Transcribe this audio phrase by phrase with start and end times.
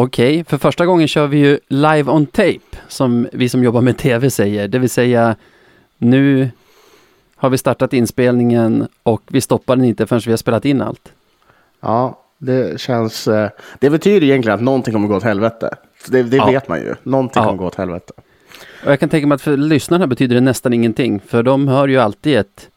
[0.00, 3.98] Okej, för första gången kör vi ju live on tape, som vi som jobbar med
[3.98, 4.68] tv säger.
[4.68, 5.36] Det vill säga,
[5.98, 6.50] nu
[7.36, 11.12] har vi startat inspelningen och vi stoppar den inte förrän vi har spelat in allt.
[11.80, 13.28] Ja, det känns...
[13.28, 13.50] eh,
[13.80, 15.74] Det betyder egentligen att någonting kommer gå åt helvete.
[16.08, 16.46] Det, det Ja.
[16.50, 16.94] vet man ju.
[17.02, 17.46] Någonting Ja.
[17.46, 18.12] kommer gå åt helvete.
[18.84, 21.88] Och jag kan tänka mig att för lyssnarna betyder det nästan ingenting, för de hör
[21.88, 22.68] ju alltid ett,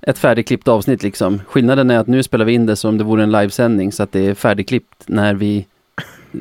[0.00, 1.40] ett färdigklippt avsnitt liksom.
[1.48, 4.02] Skillnaden är att nu spelar vi in det som om det vore en livesändning, så
[4.02, 5.66] att det är färdigklippt när vi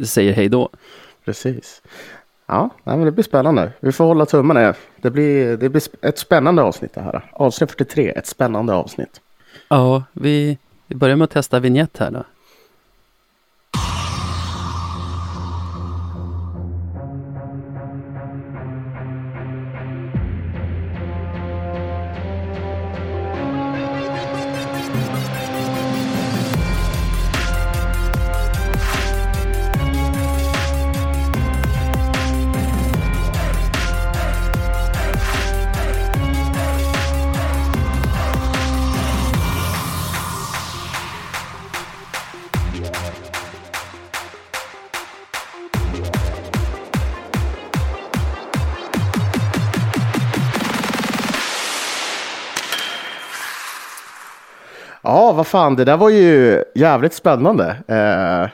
[0.06, 0.70] säger hej då.
[1.26, 1.82] Precis.
[2.46, 3.72] Ja, men det blir spännande.
[3.80, 4.74] Vi får hålla tummarna.
[5.02, 7.30] Det blir, det blir ett spännande avsnitt det här.
[7.34, 9.22] Avsnitt 43, ett spännande avsnitt.
[9.70, 10.58] Ja, vi,
[10.88, 12.24] vi börjar med att testa vignett här då.
[55.48, 57.76] Fan, det där var ju jävligt spännande.
[57.88, 58.50] Eh,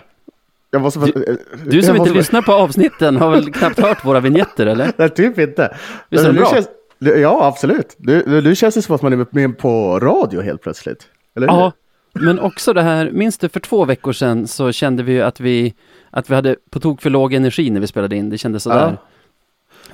[0.72, 1.00] jag måste...
[1.00, 1.36] Du- eh,
[1.66, 4.92] Du som jag inte måste- lyssnar på avsnitten har väl knappt hört våra vignetter eller?
[4.98, 5.78] Nej, typ inte.
[6.10, 6.50] Visst är det bra?
[6.54, 6.68] Känns,
[7.00, 7.96] ja, absolut.
[7.98, 11.04] Nu, nu- känns det som att man är med på radio helt plötsligt.
[11.36, 11.48] Eller?
[11.48, 11.72] Ja,
[12.14, 15.40] men också det här, minns du för två veckor sedan så kände vi ju att
[15.40, 15.74] vi,
[16.12, 18.98] att vi hade på tok för låg energi när vi spelade in, det kändes sådär.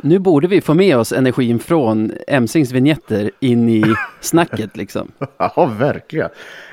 [0.01, 3.83] Nu borde vi få med oss energin från Emsings vignetter in i
[4.21, 5.11] snacket liksom.
[5.37, 6.29] Ja, verkligen.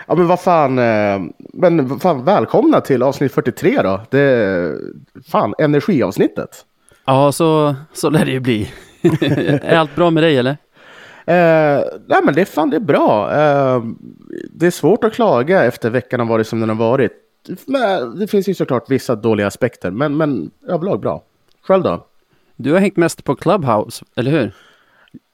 [0.06, 1.20] Ja, men vad fan, eh,
[1.52, 4.00] men vad fan, välkomna till avsnitt 43 då.
[4.10, 4.78] Det är
[5.26, 6.64] fan energiavsnittet.
[7.04, 8.70] Ja, så, så lär det ju bli.
[9.62, 10.56] är allt bra med dig eller?
[11.26, 13.32] Eh, nej, men det är fan det är bra.
[13.32, 13.82] Eh,
[14.50, 17.12] det är svårt att klaga efter veckan har varit som den har varit.
[17.66, 21.22] Men det finns ju såklart vissa dåliga aspekter, men, men överlag bra.
[21.62, 22.06] Själv då?
[22.56, 24.54] Du har hängt mest på Clubhouse, eller hur?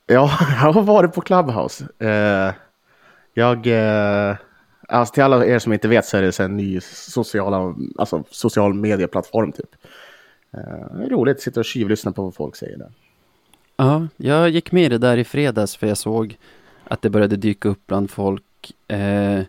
[0.07, 0.31] Ja,
[0.63, 1.85] jag har varit på Clubhouse.
[1.99, 2.55] Eh,
[3.35, 4.37] jag, eh,
[4.93, 8.25] alltså till alla er som inte vet så är det så en ny sociala, alltså
[8.31, 9.77] social medieplattform typ.
[10.53, 12.91] Eh, det är roligt att sitta och tjuvlyssna på vad folk säger där.
[13.77, 16.37] Ja, jag gick med i det där i fredags för jag såg
[16.85, 18.73] att det började dyka upp bland folk.
[18.89, 19.41] Eh,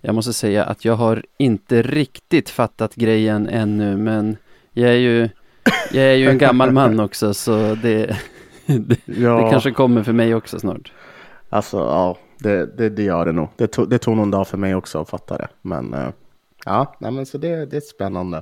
[0.00, 4.36] jag måste säga att jag har inte riktigt fattat grejen ännu, men
[4.72, 5.28] jag är ju,
[5.92, 8.16] jag är ju en gammal man också, så det,
[8.66, 10.92] det, Ja, det kanske kommer för mig också snart.
[11.48, 13.48] alltså ja, det, det, det gör det nog.
[13.56, 15.48] Det tog, det tog någon dag för mig också att fatta det.
[15.62, 16.08] Men uh,
[16.64, 18.36] ja, nej, men så det, det är spännande.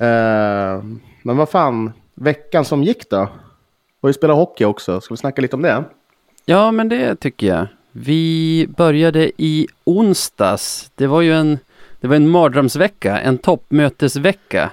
[0.00, 0.84] Uh,
[1.22, 3.28] men vad fan, veckan som gick då?
[4.00, 5.00] Och vi spelar hockey också.
[5.00, 5.84] Ska vi snacka lite om det?
[6.44, 7.66] Ja, men det tycker jag.
[7.92, 10.90] Vi började i onsdags.
[10.94, 11.58] Det var ju en,
[12.00, 14.70] det var en mardrömsvecka, en toppmötesvecka.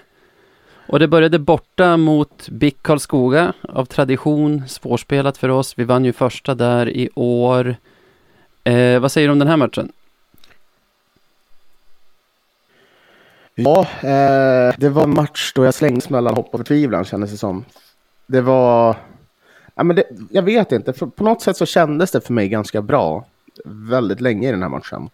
[0.88, 5.74] Och det började borta mot BIK Karlskoga av tradition, svårspelat för oss.
[5.78, 7.76] Vi vann ju första där i år.
[8.64, 9.92] Eh, vad säger du om den här matchen?
[13.56, 17.38] Ja, eh, det var en match då jag slängdes mellan hopp och förtvivlan kändes det
[17.38, 17.66] som.
[18.28, 18.96] Det var,
[19.76, 22.82] ja, men det, jag vet inte, på något sätt så kändes det för mig ganska
[22.82, 23.26] bra
[23.66, 25.10] väldigt länge i den här matchen.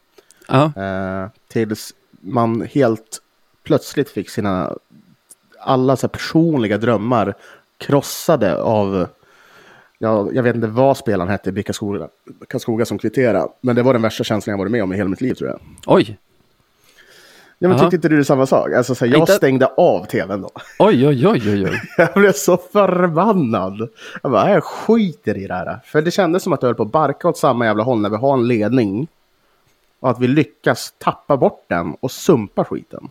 [0.47, 3.21] Ja, Eh, tills man helt
[3.63, 4.73] plötsligt fick sina,
[5.59, 7.33] alla så personliga drömmar
[7.77, 9.07] krossade av,
[9.99, 12.07] ja, jag vet inte vad spelaren hette BIK Karlskoga,
[12.49, 15.09] Karlskoga som kvitterade, men det var den värsta känslan jag varit med om i hela
[15.09, 15.59] mitt liv tror jag.
[15.85, 16.17] oj,
[17.59, 17.83] Ja, men Aha.
[17.85, 18.73] tyckte inte du det samma sak?
[18.73, 20.49] Alltså, så här, jag Inte- stängde av tvn då.
[20.79, 21.81] oj, oj, oj, oj, oj.
[21.97, 23.89] Jag blev så förbannad.
[24.23, 25.79] Jag bara, jag skiter i det här.
[25.85, 28.09] För det kändes som att jag höll på att barka åt samma jävla håll när
[28.09, 29.07] vi har en ledning.
[29.99, 33.09] Och att vi lyckas tappa bort den och sumpa skiten.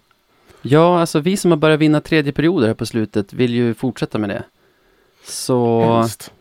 [0.62, 4.18] Ja, alltså vi som har börjat vinna tredje perioder här på slutet vill ju fortsätta
[4.18, 4.42] med det.
[5.24, 5.80] Så...
[5.92, 6.32] Hemskt.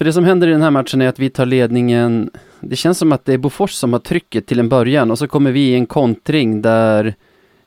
[0.00, 2.30] För det som händer i den här matchen är att vi tar ledningen.
[2.60, 5.28] Det känns som att det är Bofors som har trycket till en början och så
[5.28, 7.14] kommer vi i en kontring där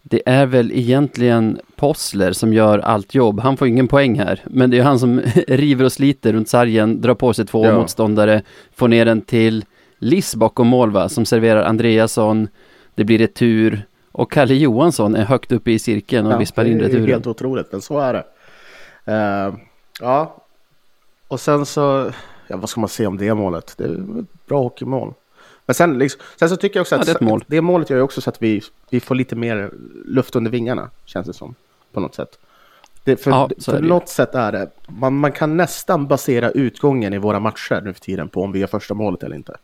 [0.02, 3.40] det är väl egentligen Possler som gör allt jobb.
[3.40, 7.02] Han får ingen poäng här, men det är han som river och sliter runt sargen,
[7.02, 7.80] drar på sig två Ja.
[7.80, 8.42] motståndare,
[8.76, 9.66] får ner den till
[9.98, 12.48] Liss bakom mål va, som serverar Andreasson.
[12.96, 16.84] Det blir retur och Kalle Johansson är högt uppe i cirkeln och vispar in det
[16.84, 17.08] är returen.
[17.10, 18.24] helt otroligt, men så är det.
[19.06, 19.54] Eh,
[20.02, 20.43] ja,
[21.34, 22.12] och sen så,
[22.48, 23.74] ja, vad ska man säga om det målet?
[23.78, 25.14] Det är ett bra hockeymål.
[25.66, 27.44] Men sen, liksom, sen så tycker jag också Ja, att det är ett mål.
[27.48, 29.72] det målet gör ju också så att vi, vi får lite mer
[30.06, 31.56] luft under vingarna, känns det som.
[31.94, 32.40] På något sätt.
[33.04, 37.14] Det, för Ja, för det något sätt är det, man, man kan nästan basera utgången
[37.14, 39.58] i våra matcher nu för tiden på om vi gör första målet eller inte.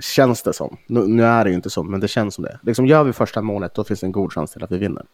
[0.00, 0.76] Känns det som.
[0.86, 2.58] Nu, nu är det ju inte så, men det känns som det.
[2.62, 5.04] Liksom gör vi första målet, då finns det en god chans till att vi vinner.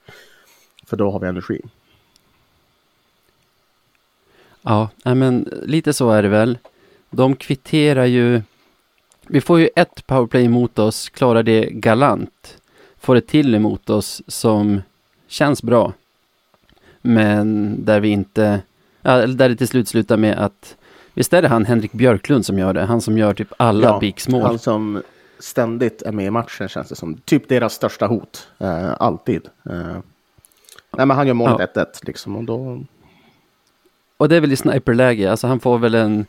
[0.86, 1.60] För då har vi energi.
[4.64, 6.58] Ja, men lite så är det väl.
[7.10, 8.42] De kvitterar ju.
[9.26, 12.58] Vi får ju ett powerplay emot oss, klarar det galant.
[13.00, 14.82] Får ett till emot oss som
[15.28, 15.92] känns bra.
[17.02, 18.60] Men där vi inte,
[19.02, 20.76] ja, där det till slut slutar med att
[21.14, 22.84] Visst är det han Henrik Björklund som gör det?
[22.84, 24.42] Han som gör typ alla Ja, mål.
[24.42, 25.02] Han som
[25.38, 27.16] ständigt är med i matchen känns det som.
[27.24, 28.48] Typ deras största hot.
[28.58, 29.48] Eh, alltid.
[29.70, 29.98] Eh,
[30.96, 32.36] nej, men han gör målet 1-1 liksom.
[32.36, 32.84] Och då,
[34.16, 36.26] Och det är väl i sniperläge, alltså han får väl en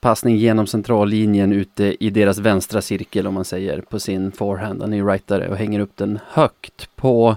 [0.00, 4.80] passning genom centrallinjen ute i deras vänstra cirkel om man säger på sin forehand.
[4.82, 7.36] Han är ju rightare och hänger upp den högt på,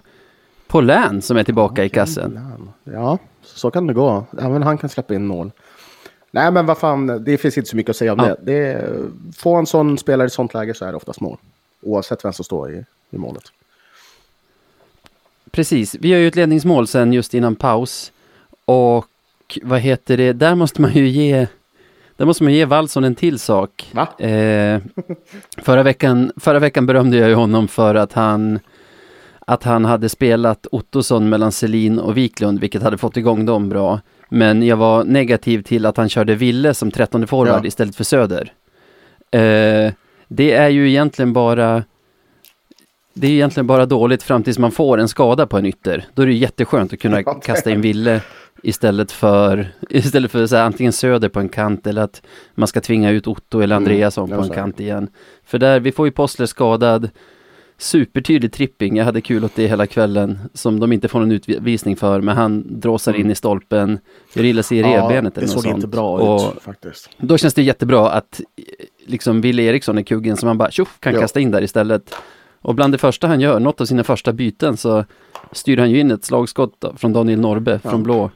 [0.67, 2.39] på Län som är tillbaka i kassen.
[2.83, 4.25] Ja, så kan det gå.
[4.39, 5.51] Även han kan släppa in mål.
[6.31, 8.25] Nej, men vad fan, det finns inte så mycket att säga om Ja.
[8.25, 8.35] det.
[8.41, 8.57] det.
[8.73, 8.99] är-
[9.37, 11.37] Får en sån spelare i sånt läge så är det oftast mål.
[11.81, 13.43] Oavsett vem som står i, i målet.
[15.51, 18.11] Precis, vi har ju ett ledningsmål sen just innan paus.
[18.65, 19.05] Och
[19.63, 21.47] vad heter det, där måste man ju ge
[22.17, 23.91] där måste man ge Wallson en till sak.
[24.19, 24.79] Eh,
[25.57, 28.59] förra, veckan, förra veckan berömde jag ju honom för att han
[29.47, 33.99] att han hade spelat Ottosson mellan Selin och Wiklund, vilket hade fått igång dem bra.
[34.29, 37.67] Men jag var negativ till att han körde Ville som trettonde forward Ja.
[37.67, 38.53] istället för Söder.
[39.31, 39.91] Eh,
[40.27, 41.83] det är ju egentligen bara
[43.17, 46.05] det är egentligen bara dåligt fram tills man får en skada på en ytter.
[46.13, 48.21] Då är det jätteskönt att kunna Ja, kasta in Ville
[48.63, 52.21] istället för, istället för så här, antingen Söder på en kant eller att
[52.55, 55.07] man ska tvinga ut Otto eller Mm, Andreasson ja, på en kant igen.
[55.45, 57.09] För där, vi får ju Possler skadad,
[57.77, 61.95] supertydlig tripping, jag hade kul åt det hela kvällen, som de inte får någon utvisning
[61.95, 63.25] för, men han dråsar Mm.
[63.25, 63.99] in i stolpen,
[64.33, 65.75] gör illa sig i revbenet det eller något såg sånt.
[65.75, 67.09] inte bra och ut faktiskt.
[67.17, 68.63] då känns det jättebra att eh,
[69.05, 71.19] liksom Wille Eriksson är kuggen som man bara tjoff kan Ja.
[71.19, 72.15] kasta in där istället.
[72.65, 75.05] Och bland det första han gör, något av sina första byten, så
[75.51, 77.89] styr han ju in ett slagskott från Daniel Norbe Ja.
[77.89, 78.31] från blå.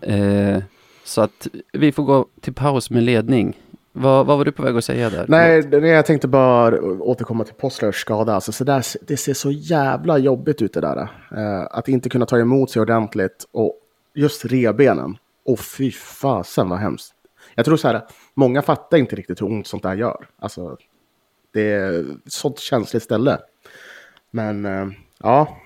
[0.00, 0.58] Eh,
[1.04, 3.58] så att vi får gå till paus med ledning.
[3.92, 5.24] Vad, vad var du på väg att säga där?
[5.28, 8.34] Nej, det- jag tänkte bara återkomma till Postlers skada.
[8.34, 10.98] Alltså, så där, det ser så jävla jobbigt ut det där.
[11.36, 13.74] Eh, att inte kunna ta emot sig ordentligt och
[14.14, 15.16] just rebenen.
[15.44, 17.12] Och fy fasen vad hemskt.
[17.54, 18.00] Jag tror så här,
[18.34, 20.26] många fattar inte riktigt hur ont sånt där gör.
[20.38, 20.76] Alltså,
[21.52, 23.38] det är ett sånt känsligt ställe.
[24.30, 24.88] Men eh,
[25.18, 25.56] ja.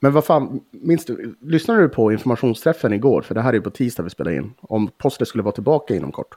[0.00, 3.22] Men vad fan, minns du, lyssnade du på informationsträffen igår?
[3.22, 4.54] För det här är ju på tisdag vi spelar in.
[4.60, 6.34] Om Postler skulle vara tillbaka inom kort.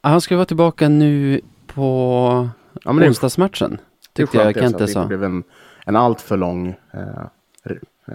[0.00, 2.48] Han ska vara tillbaka nu på
[2.84, 3.70] Ja, men det onsdagsmatchen.
[4.12, 5.02] Det Tyckte jag det, Kente det sa.
[5.02, 5.44] inte blev en,
[5.86, 6.74] en allt för lång...
[6.92, 7.22] Eh,
[7.64, 8.14] eh,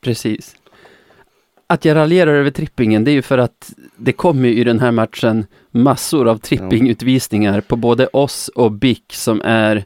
[0.00, 0.56] Precis.
[1.66, 4.90] Att jag raljerar över trippingen, det är ju för att det kommer i den här
[4.90, 9.84] matchen massor av trippingutvisningar på både oss och BIK som är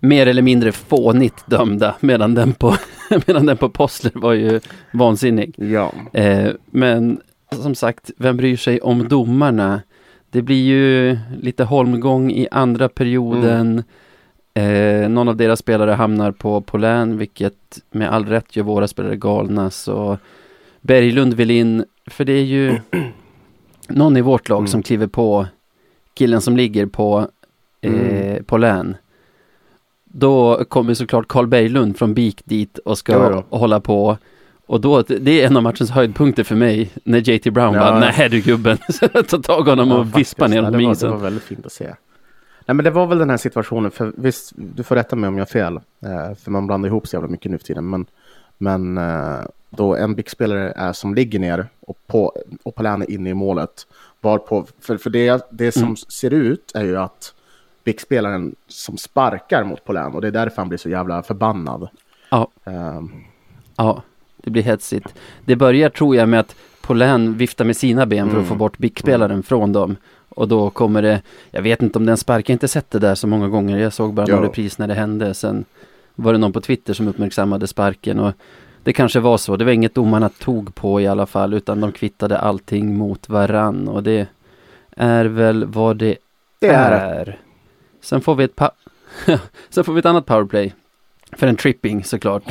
[0.00, 2.74] mer eller mindre fånigt dömda, medan den på,
[3.26, 4.60] medan den på Possler var ju
[4.92, 5.54] vansinnig.
[5.58, 5.92] ja.
[6.12, 7.20] Eh, men
[7.50, 9.80] som sagt, vem bryr sig om domarna?
[10.30, 13.82] Det blir ju lite holmgång i andra perioden.
[14.54, 19.16] Eh, någon av deras spelare hamnar på Polän, vilket med all rätt gör våra spelare
[19.16, 19.70] galna.
[19.70, 20.18] Så
[20.80, 22.78] Berglund vill in, för det är ju
[23.88, 24.68] någon i vårt lag Mm.
[24.68, 25.46] som kliver på
[26.14, 27.26] killen som ligger på
[27.80, 28.44] eh, Mm.
[28.44, 28.96] Polän.
[30.12, 34.16] Då kommer såklart Carl Berglund från BIK dit och ska Ja, hålla på.
[34.66, 37.98] Och då, det är en av matchens höjdpunkter för mig, när JT Brown Ja, bara,
[38.00, 38.78] nej du gubben,
[39.28, 41.10] ta tag i honom Ja, och vispa ner honom det i var, det isen.
[41.10, 41.84] var väldigt fint att se.
[42.66, 45.34] Nej, men det var väl den här situationen, för visst, du får rätta mig om
[45.38, 48.06] jag har fel, eh, för man blandar ihop så jävla mycket nu för tiden, men,
[48.58, 49.38] men eh,
[49.70, 53.86] då en BIK-spelare är som ligger ner och, på, och Polän är inne i målet,
[54.20, 55.96] varpå, för, för det, det som Mm.
[55.96, 57.34] ser ut är ju att
[57.94, 61.88] BIK-spelaren som sparkar mot Polän, och det är därför han blir så jävla förbannad.
[62.30, 62.48] Ja.
[62.64, 63.00] Eh,
[63.76, 64.02] Ja,
[64.36, 65.14] det blir hetsigt.
[65.44, 68.48] Det börjar tror jag med att Polän viftar med sina ben för att Mm.
[68.48, 69.96] få bort BIK-spelaren från dem.
[70.28, 72.98] Och då kommer det, jag vet inte om den spark, jag har inte sett det
[72.98, 73.78] där så många gånger.
[73.78, 74.48] Jag såg bara någon Ja.
[74.48, 75.34] repris när det hände.
[75.34, 75.64] Sen
[76.14, 78.20] var det någon på Twitter som uppmärksammade sparken.
[78.20, 78.32] Och
[78.84, 81.54] det kanske var så, det var inget domarna tog på i alla fall.
[81.54, 83.88] Utan de kvittade allting mot varann.
[83.88, 84.26] Och det
[84.96, 86.16] är väl vad det,
[86.58, 86.96] det är det.
[87.30, 87.38] är.
[88.00, 88.60] Sen får vi ett
[89.68, 90.74] Sen får vi ett annat powerplay.
[91.32, 92.44] För en tripping såklart.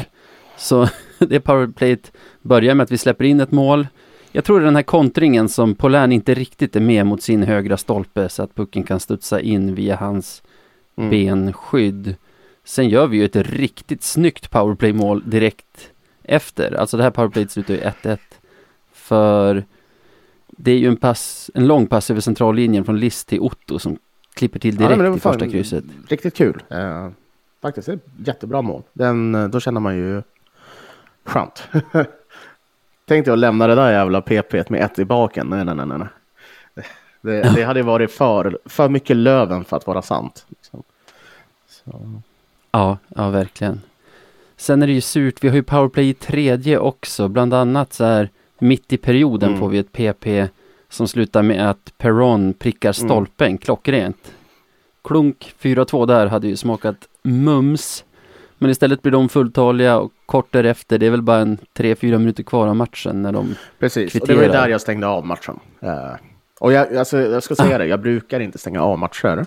[0.58, 3.88] Så det powerplayet börjar med att vi släpper in ett mål.
[4.32, 7.44] Jag tror det är den här kontringen som Polän inte riktigt är med mot sin
[7.44, 10.42] högra stolpe så att pucken kan studsa in via hans
[11.00, 11.10] Mm.
[11.10, 12.16] benskydd.
[12.64, 15.92] Sen gör vi ju ett riktigt snyggt powerplay-mål direkt
[16.24, 16.74] efter.
[16.74, 18.18] Alltså det här powerplayet slutar ju 1-1.
[18.94, 19.66] För
[20.48, 23.98] det är ju en, pass, en lång pass över centrallinjen från List till Otto som
[24.40, 25.84] klipper till Ja, direkt men det var i första krysset.
[26.08, 26.64] Riktigt kul.
[26.70, 27.10] Eh,
[27.62, 28.84] faktiskt, ett jättebra mål.
[28.94, 30.22] Den, eh, då känner man ju
[31.24, 31.64] skönt.
[33.06, 35.48] Tänkte jag lämna det där jävla PP med ett i baken.
[35.48, 36.08] Nej, nej, nej, nej.
[37.22, 40.46] Det, det hade varit för, för mycket löven för att vara sant.
[40.50, 40.84] Liksom.
[42.72, 43.82] Ja, ja verkligen.
[44.58, 48.04] Sen är det ju surt, vi har ju powerplay i tredje också, bland annat så
[48.04, 48.30] här
[48.60, 49.60] mitt i perioden Mm.
[49.60, 50.50] får vi ett PP
[50.90, 53.10] som slutar med att Perron prickar Mm.
[53.10, 54.34] stolpen klockrent.
[55.04, 58.04] Klunk 4-2 där hade ju smakat mums.
[58.58, 62.44] Men istället blir de fulltaliga och kort därefter, det är väl bara en 3-4 minuter
[62.44, 64.62] kvar av matchen när de Precis, och det var Kvitterar.
[64.64, 65.60] där jag stängde av matchen.
[65.80, 66.12] Eh,
[66.60, 69.46] och jag, alltså, jag ska säga det, jag brukar inte stänga av matcher.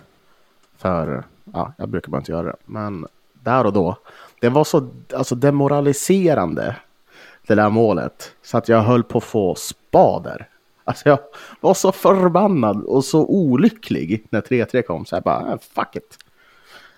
[0.78, 2.56] För ja, jag brukar bara inte göra det.
[2.64, 3.96] Men där och då,
[4.40, 6.76] det var så alltså, demoraliserande,
[7.46, 8.32] det där målet.
[8.42, 10.49] Så att jag höll på att få spader.
[10.85, 11.19] Alltså jag
[11.61, 15.07] var så förbannad och så olycklig när 3-3 kom.
[15.07, 16.19] Så jag bara, "Ah, fuck it.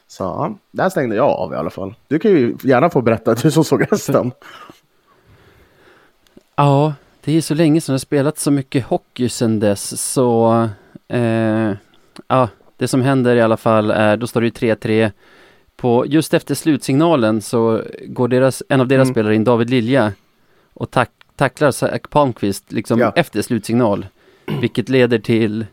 [0.07, 1.95] Så där stängde jag av i alla fall.
[2.09, 4.33] Du kan ju gärna få berätta, du som såg resten.
[6.57, 10.53] Ja, det är så länge sedan jag spelat så mycket hockey sedan dess så
[11.09, 11.73] eh,
[12.29, 15.13] ja, det som händer i alla fall är, då står det ju 3-3
[15.77, 19.15] på, just efter slutsignalen så går deras, en av deras Mm.
[19.15, 20.13] spelare in, David Lilja
[20.75, 23.13] och tack, tacklar Zach Palmqvist liksom Ja.
[23.17, 24.07] efter slutsignal
[24.61, 25.67] vilket leder till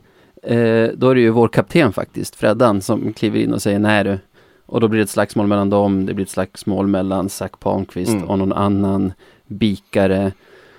[0.44, 4.04] eh, då är det ju vår kapten faktiskt, Freddan, som kliver in och säger nej
[4.04, 4.20] du
[4.66, 8.12] och då blir det ett slagsmål mellan dem, det blir ett slagsmål mellan Zach Palmqvist
[8.12, 8.24] Mm.
[8.30, 9.14] och någon annan
[9.48, 10.32] bikare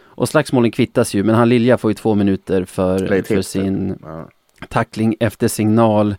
[0.05, 4.29] och slagsmålen kvittas ju, men han Lilja får ju två minuter för, för sin Ja.
[4.69, 6.15] tackling efter signal.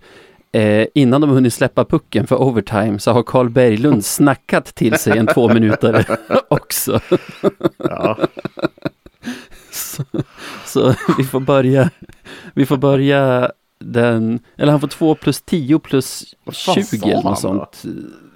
[0.56, 5.18] Eh, innan de hunnit släppa pucken för overtime så har Carl Berglund snackat till sig
[5.18, 6.06] en två minuter
[6.50, 7.00] också.
[7.78, 8.18] Ja.
[9.72, 10.04] Så,
[10.66, 11.90] så vi får börja,
[12.54, 17.08] vi får börja den, eller han får två plus 10 plus Vad fan 20 sa
[17.08, 17.84] eller något sånt.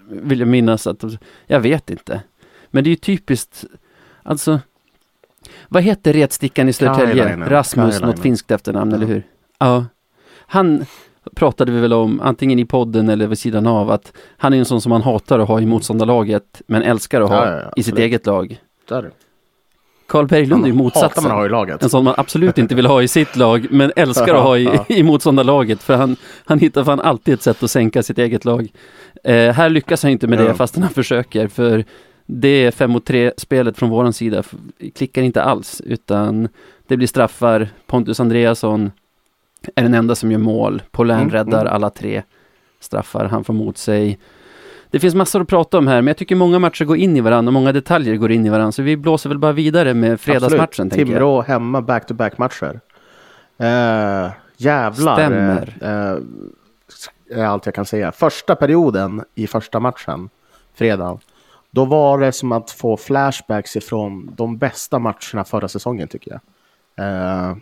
[0.10, 1.04] Vill jag minnas att,
[1.48, 2.22] jag vet inte.
[2.72, 3.66] Men det är ju typiskt,
[4.24, 4.60] alltså,
[5.70, 7.36] vad heter retstickan i Södertälje?
[7.38, 8.18] Rasmus, något Kailainen.
[8.24, 8.98] finskt efternamn, Ja.
[8.98, 9.24] eller hur?
[9.60, 9.86] Ja.
[10.48, 10.86] Han
[11.36, 14.66] pratade vi väl om, antingen i podden eller vid sidan av, att han är en
[14.66, 17.84] sån som man hatar att ha i motståndarlaget, men älskar att ha Ja, ja, i
[17.84, 18.60] sitt eget lag.
[18.90, 19.12] Där.
[20.08, 21.24] Carl Berglund är ju motsatsen.
[21.24, 21.84] man att ha i laget.
[21.84, 24.70] En sån man absolut inte vill ha i sitt lag, men älskar att ha i,
[24.88, 26.16] i motståndarlaget, för han,
[26.46, 28.68] han hittar fan alltid ett sätt att sänka sitt eget lag.
[29.24, 31.86] Eh, här lyckas han inte med det, fastän han försöker, för
[32.26, 34.44] det 5 mot 3 spelet från våran sida
[34.96, 36.50] klickar inte alls, utan
[36.88, 37.70] det blir straffar.
[37.86, 38.92] Pontus Andreasson
[39.76, 40.82] är den enda som gör mål.
[40.92, 41.74] Paulin Mm, räddar mm.
[41.74, 42.24] alla tre
[42.80, 44.20] straffar han får mot sig.
[44.92, 47.22] Det finns massor att prata om här, men jag tycker många matcher går in i
[47.22, 50.22] varandra och många detaljer går in i varandra, så vi blåser väl bara vidare med
[50.22, 50.90] fredagsmatchen.
[50.90, 52.80] Timrå hemma back-to-back matcher.
[53.58, 55.16] Eh, jävlar.
[55.16, 55.78] Stämmer.
[55.82, 58.12] Eh, är allt jag kan säga.
[58.12, 60.30] Första perioden i första matchen,
[60.76, 61.20] fredag,
[61.72, 66.42] då var det som att få flashbacks ifrån de bästa matcherna förra säsongen tycker jag.
[67.06, 67.56] Eh,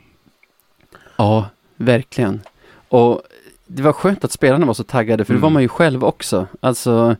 [1.17, 2.41] Ja, verkligen.
[2.89, 3.21] Och
[3.67, 5.41] det var skönt att spelarna var så taggade, för det Mm.
[5.41, 6.47] var man ju själv också.
[6.59, 7.15] Alltså,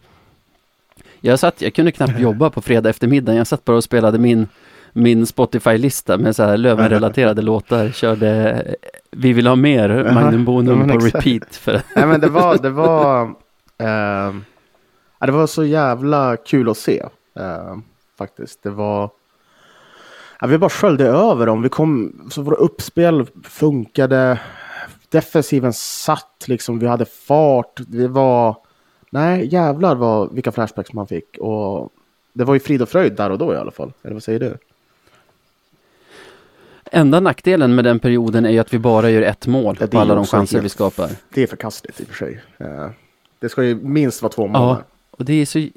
[1.21, 3.33] jag satt, jag kunde knappt jobba på fredag eftermiddag.
[3.33, 4.47] Jag satt bara och spelade min,
[4.93, 7.89] min Spotify-lista med så här Löven-relaterade låtar.
[7.89, 8.63] Körde
[9.11, 11.25] Vi vill ha mer, Magnum Bonum ja, på exakt.
[11.27, 11.55] repeat.
[11.55, 13.35] För, Nej men det var, det var,
[15.19, 16.99] ja, det var så jävla kul att se.
[17.39, 17.77] Eh,
[18.17, 18.63] faktiskt.
[18.63, 19.09] Det var,
[20.39, 21.61] ja, vi bara sköljde över dem.
[21.61, 24.39] Vi kom, så våra uppspel funkade.
[25.09, 27.79] Defensiven satt liksom, vi hade fart.
[27.87, 28.57] Det var,
[29.09, 31.37] nej jävlar vad, vilka flashbacks man fick.
[31.37, 31.89] Och
[32.33, 33.93] det var ju frid och fröjd där och då i alla fall.
[34.03, 34.57] Eller vad säger du?
[36.91, 39.99] enda nackdelen med den perioden är ju att vi bara gör ett mål Ja, på
[39.99, 41.09] alla de chanser vi skapar.
[41.33, 42.41] Det är förkastligt i och för sig.
[42.57, 42.89] Eh,
[43.39, 44.61] det ska ju minst vara två mål.
[44.61, 45.67] Ja, och det är så...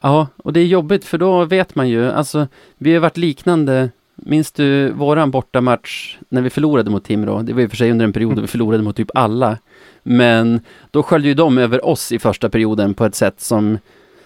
[0.00, 2.46] Ja, och det är jobbigt för då vet man ju, alltså
[2.78, 3.90] vi har varit liknande.
[4.14, 7.42] Minns du våran bortamatch när vi förlorade mot Timrå?
[7.42, 9.58] Det var i och för sig under en period då vi förlorade mot typ alla.
[10.02, 13.78] Men då sköljde ju de över oss i första perioden på ett sätt som,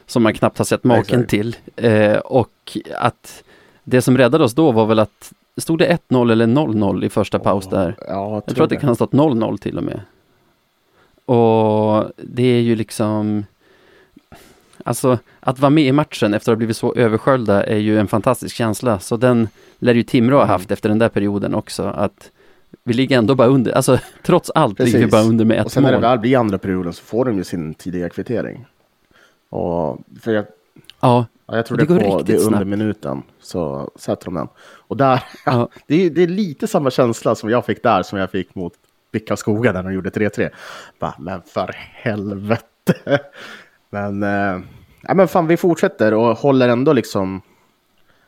[0.06, 1.56] som man knappt har sett maken till.
[1.76, 3.44] Eh, och att
[3.84, 7.38] det som räddade oss då var väl att Stod det 1-0 eller 0-0 i första
[7.38, 7.96] paus där?
[8.08, 10.00] Ja, Jag tror att det kan ha stått 0-0 till och med.
[11.24, 13.44] Och det är ju liksom...
[14.84, 18.08] alltså att vara med i matchen efter att ha blivit så översköljda är ju en
[18.08, 18.98] fantastisk känsla.
[18.98, 19.48] Så den
[19.78, 20.50] lär ju Timrå ha Mm.
[20.52, 21.82] haft efter den där perioden också.
[21.82, 22.30] Att
[22.84, 25.10] vi ligger ändå bara under, alltså trots allt ligger vi Precis.
[25.12, 26.02] bara under med Och ett sen när det mål.
[26.02, 28.66] väl blir andra perioden så får de ju sin tidiga kvittering.
[29.48, 30.44] Och för jag,
[31.00, 32.66] Ja, ja, jag tror Det det, går på, riktigt det under snabbt.
[32.66, 34.48] minuten så sätter de den.
[34.88, 35.68] Och där, Ja.
[35.86, 38.72] det, är, det är lite samma känsla som jag fick där som jag fick mot
[39.12, 40.50] Bicka Skoga där de gjorde 3-3.
[40.98, 43.20] Bara, men för helvete.
[43.92, 44.60] Men, eh,
[45.02, 47.40] ja, men fan, vi fortsätter och håller ändå liksom...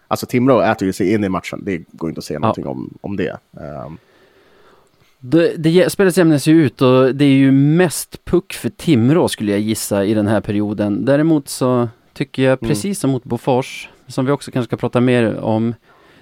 [0.08, 1.62] Alltså Timrå äter ju sig in i matchen.
[1.64, 3.36] Det går inte att säga någonting om, om det.
[3.86, 3.98] Um,
[5.18, 9.50] det, det spelet jämnas ju ut och det är ju mest puck för Timrå skulle
[9.52, 11.04] jag gissa i den här perioden.
[11.04, 12.68] Däremot så tycker jag Mm.
[12.68, 15.74] precis som mot Bofors, som vi också kanske ska prata mer om,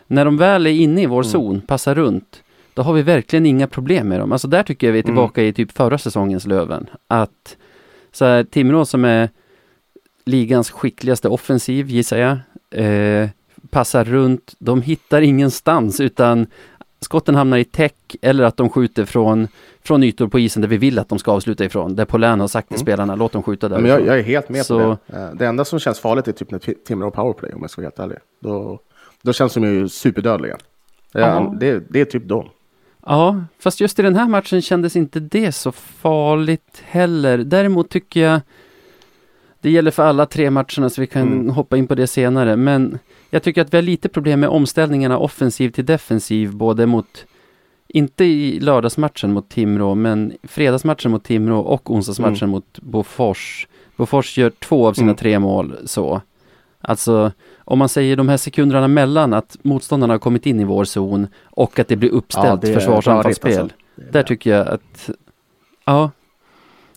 [0.06, 1.30] när de väl är inne i vår Mm.
[1.30, 2.42] zon, passar runt,
[2.74, 4.32] då har vi verkligen inga problem med dem.
[4.32, 5.14] Alltså där tycker jag vi är Mm.
[5.14, 6.86] tillbaka i typ förra säsongens Löven.
[7.08, 7.56] Att
[8.12, 9.28] så här, Timrå som är
[10.24, 12.38] ligans skickligaste offensiv gissar jag,
[12.84, 13.28] eh,
[13.70, 16.46] passar runt, de hittar ingenstans utan
[17.00, 19.48] skotten hamnar i täck eller att de skjuter från,
[19.82, 21.96] från ytor på isen där vi vill att de ska avsluta ifrån.
[21.96, 22.84] Där Polän har sagt till Mm.
[22.84, 23.78] spelarna, låt dem skjuta där.
[23.78, 25.18] men jag, jag är helt med Så- på det.
[25.22, 27.80] Eh, Det enda som känns farligt är typ när Ti- Timrå powerplay om jag ska
[27.80, 28.18] vara helt ärlig.
[28.40, 28.78] Då,
[29.22, 30.56] då känns de ju superdödliga.
[31.12, 31.20] Ja.
[31.20, 32.48] Ja, det, det är typ de.
[33.06, 37.38] Ja, fast just i den här matchen kändes inte det så farligt heller.
[37.38, 38.40] Däremot tycker jag
[39.60, 41.48] det gäller för alla tre matcherna så vi kan Mm.
[41.50, 42.56] hoppa in på det senare.
[42.56, 42.98] Men
[43.30, 47.26] jag tycker att vi har lite problem med omställningarna offensiv till defensiv både mot
[47.88, 53.68] inte i lördagsmatchen mot Timrå, men fredagsmatchen mot Timrå och onsdagsmatchen mot Bofors.
[53.96, 55.16] Bofors gör två av sina Mm.
[55.16, 56.20] tre mål så.
[56.80, 57.32] Alltså,
[57.64, 61.26] om man säger de här sekunderna mellan att motståndarna har kommit in i vår zon
[61.44, 63.60] och att det blir uppställt är försvarsanfallsspel.
[63.60, 63.76] alltså.
[64.12, 65.10] Där tycker jag att,
[65.84, 66.10] ja.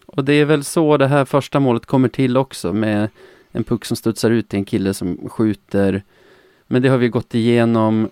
[0.06, 3.10] Och det är väl så det här första målet kommer till också med
[3.52, 6.04] en puck som studsar ut till en kille som skjuter.
[6.68, 8.10] Men det har vi gått igenom.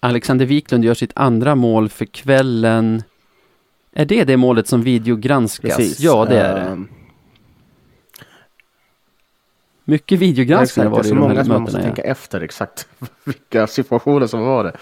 [0.00, 3.02] Alexander Wiklund gör sitt andra mål för kvällen.
[3.92, 5.76] Är det det målet som videogranskas?
[5.76, 6.00] Precis.
[6.00, 6.84] Ja, det är det.
[9.88, 11.94] Mycket videogranskningar var det det är i så de här många som man måste mötena.
[11.94, 12.10] tänka Ja.
[12.12, 12.88] efter exakt
[13.24, 14.72] vilka situationer som var det.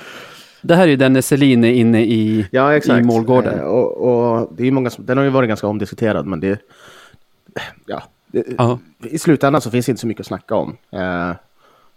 [0.62, 3.59] Det här är ju den när Celine är inne i, Ja, i målgården.
[3.59, 3.96] Eh, och,
[4.40, 6.59] och det är många som, den har ju varit ganska omdiskuterad, men det...
[7.87, 8.44] Ja, det.
[9.00, 10.76] I slutändan så finns det inte så mycket att snacka om.
[10.90, 11.31] Eh,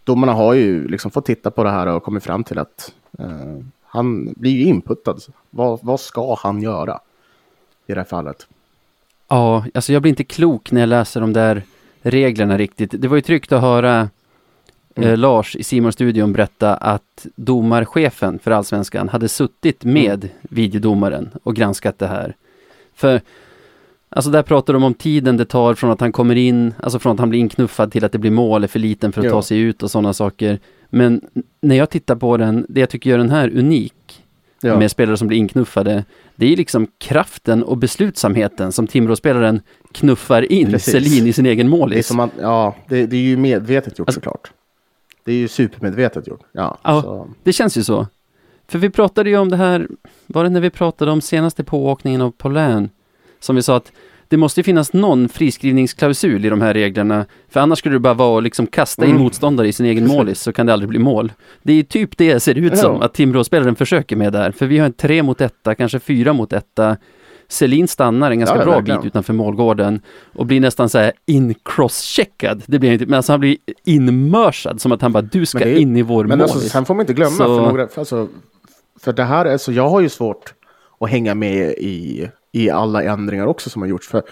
[0.04, 3.28] domarna har ju liksom fått titta på det här och kommit fram till att eh,
[3.84, 5.20] han blir ju inputtad.
[5.50, 7.00] Vad, vad ska han göra
[7.88, 8.48] i det här fallet?
[9.28, 11.64] Ja, alltså jag blir inte klok när jag läser de där
[12.12, 12.94] reglerna riktigt.
[13.02, 14.08] Det var ju tryggt att höra eh,
[15.04, 15.20] Mm.
[15.20, 22.00] Lars i simon studion berätta att domarchefen för Allsvenskan hade suttit med videodomaren och granskat
[22.00, 22.36] det här.
[22.96, 23.22] För
[24.10, 27.14] Alltså där pratar de om tiden det tar från att han kommer in, alltså från
[27.14, 29.32] att han blir inknuffad till att det blir mål, är för liten för att Ja.
[29.32, 30.60] ta sig ut och sådana saker.
[30.90, 31.22] Men
[31.62, 34.24] när jag tittar på den, det jag tycker gör den här unik,
[34.62, 34.80] Ja.
[34.80, 36.04] med spelare som blir inknuffade.
[36.36, 39.62] Det är liksom kraften och beslutsamheten som Timrå-spelaren
[40.00, 40.92] knuffar in Precis.
[40.94, 42.14] Selin i sin egen Det är, målis.
[42.14, 44.52] man, ja, det, det är ju medvetet gjort Alltså- såklart.
[45.24, 46.42] Det är ju supermedvetet gjort.
[46.52, 47.28] Ja, Ja.
[47.44, 48.08] Det känns ju så.
[48.68, 49.88] För vi pratade ju om det här,
[50.28, 52.90] var det när vi pratade om senaste pååkningen av Paulin?
[53.40, 53.92] Som vi sa att
[54.30, 57.26] det måste ju finnas någon friskrivningsklausul i de här reglerna.
[57.50, 59.24] För annars skulle det bara vara att liksom kasta in Mm.
[59.24, 61.32] motståndare i sin egen målis så kan det aldrig bli mål.
[61.64, 64.52] Det är typ det ser ut som att Timrå-spelaren försöker med där.
[64.52, 66.98] För vi har en tre mot etta, kanske fyra mot etta.
[67.50, 69.02] Selin stannar en ganska Ja, bra verkligen.
[69.02, 70.02] bit utanför målgården
[70.36, 72.64] och blir nästan så här in-cross-checkad.
[72.66, 75.68] Det blir inte, men alltså han blir inmörsad som att han bara du ska Men
[75.68, 76.54] är- in i vår Men målis.
[76.54, 78.28] alltså, sen får man inte glömma, Så- för, några, för, alltså,
[79.00, 80.54] för det här är så, jag har ju svårt
[81.00, 84.08] att hänga med i, i alla ändringar också som har gjorts.
[84.08, 84.24] För,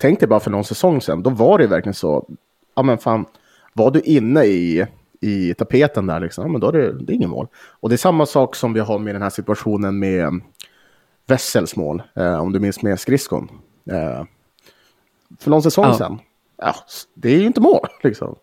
[0.00, 2.28] tänk dig bara för någon säsong sedan, då var det verkligen så,
[2.76, 3.24] ja men fan,
[3.72, 4.86] var du inne i,
[5.20, 7.46] i tapeten där liksom, men då är det, det är ingen mål.
[7.80, 10.40] Och det är samma sak som vi har med den här situationen med
[11.32, 13.48] Wessels mål, eh, om du minns med skridskon.
[13.90, 14.24] Eh,
[15.40, 15.94] för någon säsong Ja.
[15.94, 16.18] sedan,
[16.56, 16.74] ja,
[17.14, 18.34] det är ju inte mål liksom.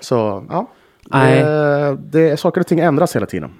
[0.00, 0.66] Så, ja.
[1.04, 1.42] Nej.
[1.42, 3.50] Det, det, saker och ting ändras hela tiden.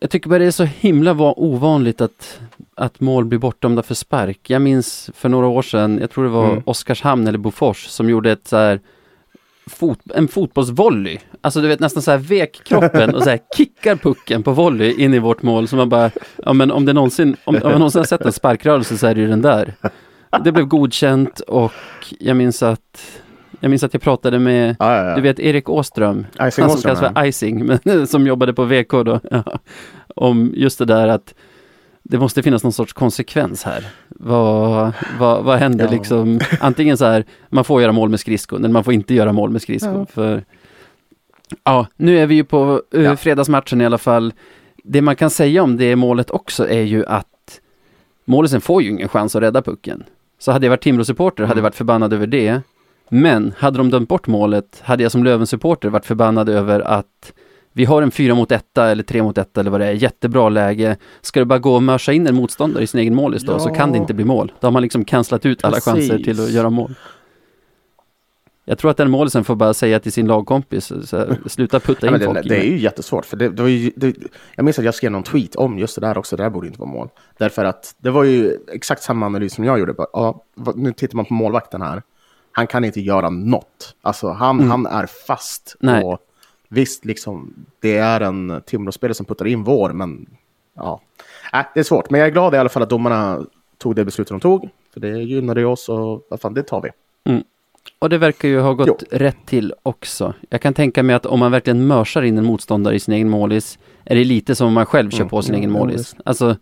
[0.00, 2.40] Jag tycker bara det är så himla va- ovanligt att,
[2.74, 4.50] att mål blir bortdömda för spark.
[4.50, 6.62] Jag minns för några år sedan, jag tror det var Mm.
[6.66, 8.80] Oskarshamn eller Bofors som gjorde ett så här
[9.68, 11.18] fot, en fotbollsvolley.
[11.40, 14.92] Alltså du vet nästan så här vek kroppen och så här kickar pucken på volley
[14.92, 15.68] in i vårt mål.
[15.68, 18.32] Så man bara, ja men om det någonsin, om, om man någonsin har sett en
[18.32, 19.74] sparkrörelse så är det ju den där.
[20.44, 21.72] Det blev godkänt och
[22.20, 23.20] jag minns att
[23.60, 25.14] jag minns att jag pratade med, Ja, ja, ja.
[25.16, 28.64] du vet Erik Åström, Icing han som Åström, kallas för Icing, men som jobbade på
[28.64, 29.20] VK då.
[29.30, 29.44] Ja,
[30.16, 31.34] om just det där att
[32.10, 33.86] det måste finnas någon sorts konsekvens här.
[34.08, 35.90] Vad, vad, vad händer Ja.
[35.90, 36.40] liksom?
[36.60, 39.50] Antingen så här, man får göra mål med skridskon eller man får inte göra mål
[39.50, 39.94] med skridskon.
[39.98, 40.06] Ja.
[40.06, 40.44] För,
[41.64, 43.16] ja, nu är vi ju på uh, Ja.
[43.16, 44.32] fredagsmatchen i alla fall.
[44.84, 47.60] Det man kan säga om det målet också är ju att
[48.24, 50.04] målisen får ju ingen chans att rädda pucken.
[50.38, 51.62] Så hade jag varit Timrå-supporter hade jag Mm.
[51.62, 52.60] varit förbannad över det.
[53.10, 57.32] Men hade de dömt bort målet hade jag som Löven-supporter varit förbannad över att
[57.78, 60.48] vi har en fyra mot etta eller tre mot etta eller vad det är, jättebra
[60.48, 60.96] läge.
[61.20, 63.68] Ska det bara gå och mörsa in en motståndare i sin egen målis då, så
[63.68, 63.74] Ja.
[63.74, 64.52] kan det inte bli mål.
[64.60, 65.92] Då har man liksom cancelat ut alla Precis.
[65.92, 66.94] chanser till att göra mål.
[68.64, 72.06] Jag tror att den målisen får bara säga till sin lagkompis, så här, sluta putta
[72.06, 73.26] Ja, in men folk det, det är ju jättesvårt.
[73.26, 74.16] För det, det var ju, det,
[74.56, 76.36] jag minns att jag skrev någon tweet om just det där också.
[76.36, 77.08] Det där borde inte vara mål.
[77.38, 79.92] Därför att det var ju exakt samma analys som jag gjorde.
[79.92, 82.02] Bara, ja, nu tittar man på målvakten här.
[82.52, 83.94] Han kan inte göra något.
[84.02, 84.70] Alltså han, Mm.
[84.70, 85.76] han är fast.
[85.80, 86.04] Nej.
[86.04, 86.18] Och
[86.68, 90.26] visst, liksom, det är en Timrå-spelare som puttar in vår, men
[90.76, 91.00] ja.
[91.52, 92.10] Äh, det är svårt.
[92.10, 93.40] Men jag är glad i alla fall att domarna
[93.78, 94.68] tog det beslutet de tog.
[94.92, 96.90] För det gynnade ju oss och vad fan, det tar vi.
[97.98, 98.96] Och det verkar ju ha gått Jo.
[99.10, 100.34] rätt till också.
[100.50, 103.28] Jag kan tänka mig att om man verkligen mörsar in en motståndare i sin egen
[103.30, 106.16] målis, är det lite som om man själv kör Mm, på sin ja, egen målis.
[106.24, 106.56] Alltså,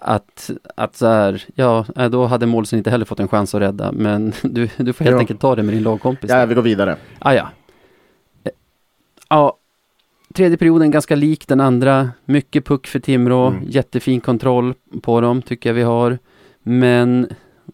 [0.00, 3.60] att, att så här, ja, äh, då hade målisen inte heller fått en chans att
[3.60, 5.18] rädda, men du, du får helt Ja.
[5.20, 6.30] enkelt ta det med din lagkompis.
[6.30, 6.96] Ja, vi går vidare.
[7.18, 7.48] Ah, ja.
[9.28, 9.58] Ja,
[10.34, 12.10] tredje perioden ganska lik den andra.
[12.24, 13.64] Mycket puck för Timrå, Mm.
[13.68, 16.18] jättefin kontroll på dem tycker jag vi har.
[16.62, 17.28] Men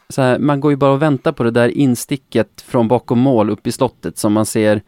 [0.09, 3.51] så här, man går ju bara och väntar på det där insticket från bakom mål
[3.51, 4.83] upp i slottet som man ser.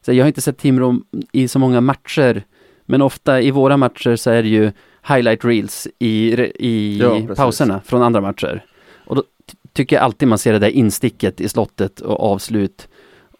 [0.00, 0.96] Så här, jag har inte sett Timrå
[1.32, 2.42] i så många matcher,
[2.86, 4.72] men ofta i våra matcher så är det ju
[5.08, 6.32] highlight reels i,
[6.66, 8.64] i Ja, pauserna från andra matcher.
[9.06, 12.88] Och då ty- tycker jag alltid man ser det där insticket i slottet och avslut.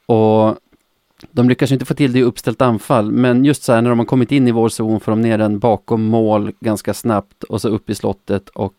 [0.07, 0.57] Och
[1.31, 3.91] de lyckas ju inte få till det i uppställt anfall, men just så här när
[3.91, 7.43] de har kommit in i vår zon får de ner den bakom mål ganska snabbt
[7.45, 8.75] och så upp i slottet och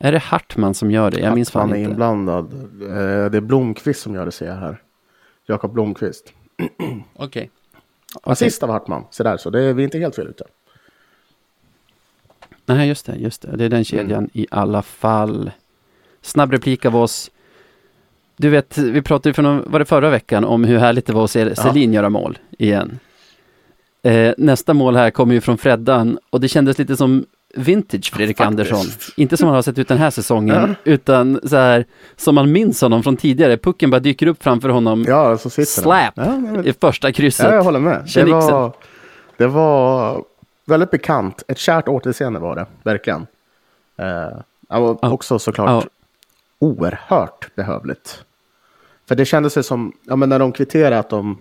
[0.00, 1.20] är det Hartman som gör det?
[1.20, 1.90] Jag minns fan Han är inte.
[1.90, 2.52] inblandad.
[2.82, 4.82] Eh, Det är Blomqvist som gör det, ser jag här.
[5.46, 6.32] Jakob Blomqvist.
[7.16, 7.50] Okej.
[8.22, 9.04] Assist av Hartman.
[9.10, 10.44] Så där, så det är vi är inte helt fel ute.
[12.66, 13.56] Nej, just det, just det.
[13.56, 15.50] Det är den kedjan i alla fall.
[16.20, 17.30] Snabb replik av oss.
[18.42, 21.12] Du vet, vi pratade ju för någon, var det förra veckan om hur härligt det
[21.12, 22.98] var att se Selin göra mål igen.
[24.02, 27.24] Eh, nästa mål här kommer ju från Freddan och det kändes lite som
[27.54, 28.46] vintage Fredrik Faktiskt.
[28.72, 29.12] Andersson.
[29.16, 30.92] Inte som han har sett ut den här säsongen, Ja.
[30.92, 31.84] utan så här
[32.16, 33.56] som man minns honom från tidigare.
[33.56, 36.14] Pucken bara dyker upp framför honom Ja, så sitter Slap!
[36.14, 36.24] den.
[36.44, 37.46] Ja, men- i första krysset.
[37.46, 38.02] ja, jag håller med.
[38.14, 38.72] Det var,
[39.36, 40.24] det var
[40.64, 41.42] väldigt bekant.
[41.48, 43.26] Ett kärt återseende var det, verkligen.
[43.98, 44.98] Eh, ja, Ja.
[45.10, 45.90] Också såklart Ja.
[46.58, 48.24] oerhört behövligt.
[49.06, 51.38] För det kändes som, ja men när de kvitterade att de,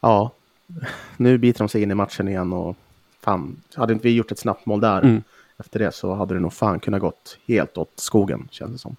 [0.00, 0.30] ja,
[1.16, 2.76] nu biter de sig in i matchen igen och
[3.20, 5.22] fan, hade inte vi gjort ett snabbt mål där Mm.
[5.58, 8.96] efter det så hade det nog fan kunnat gått helt åt skogen, känns det som.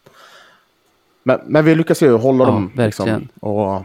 [1.23, 3.83] Men, men vi lyckas ju hålla Ja, dem liksom, och,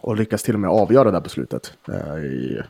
[0.00, 1.72] och lyckas till och med avgöra det här beslutet.
[1.88, 2.60] Eh, i,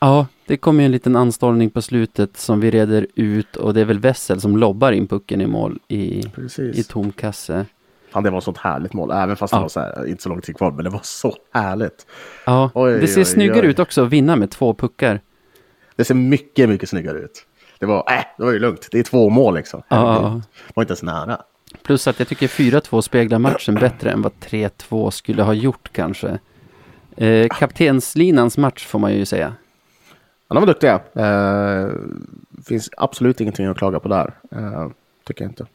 [0.00, 3.80] Ja, det kommer ju en liten anstormning på slutet som vi reder ut och det
[3.80, 6.22] är väl Wessel som lobbar in pucken i mål i,
[6.74, 7.66] i tom kasse.
[8.18, 9.58] Fan, det var ett sånt härligt mål, även fast Ja.
[9.58, 12.06] det var så här, inte så lång tid kvar, men det var så härligt.
[12.46, 13.66] Ja, Oj, det ser oj, snyggare oj.
[13.66, 15.20] ut också att vinna med två puckar.
[15.96, 17.46] Det ser mycket, mycket snyggare ut.
[17.78, 18.88] Det var, äh, det var ju lugnt.
[18.92, 19.82] Det är två mål liksom.
[19.88, 21.40] Ja, Det var inte ens nära.
[21.82, 26.38] Plus att jag tycker 4-2 speglar matchen bättre än vad 3-2 skulle ha gjort kanske.
[27.16, 29.54] Eh, kaptenslinans match får man ju säga.
[30.48, 31.00] Ja, de var duktiga.
[31.14, 31.88] Eh,
[32.66, 34.34] finns absolut ingenting att klaga på där.
[34.52, 34.88] Eh,
[35.26, 35.66] tycker jag inte.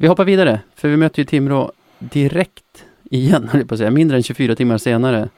[0.00, 4.16] Vi hoppar vidare, för vi möter ju Timrå direkt igen, höll på att säga, mindre
[4.16, 5.28] än 24 timmar senare.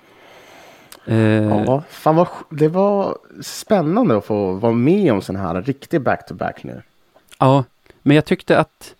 [1.06, 6.00] Eh, Ja, fan vad, det var spännande att få vara med om sån här riktig
[6.00, 6.82] back-to-back nu.
[7.38, 7.64] Ja,
[8.02, 8.94] men jag tyckte att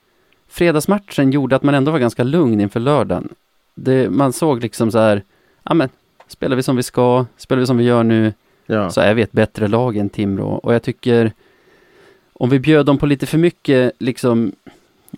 [0.49, 3.29] fredagsmatchen gjorde att man ändå var ganska lugn inför lördagen.
[3.75, 5.23] Det, man såg liksom så här,
[5.62, 5.88] ja men,
[6.29, 8.33] spelar vi som vi ska, spelar vi som vi gör nu,
[8.66, 8.90] Ja.
[8.90, 10.49] så är vi ett bättre lag än Timrå.
[10.51, 11.33] Och jag tycker,
[12.33, 14.53] om vi bjöd dem på lite för mycket liksom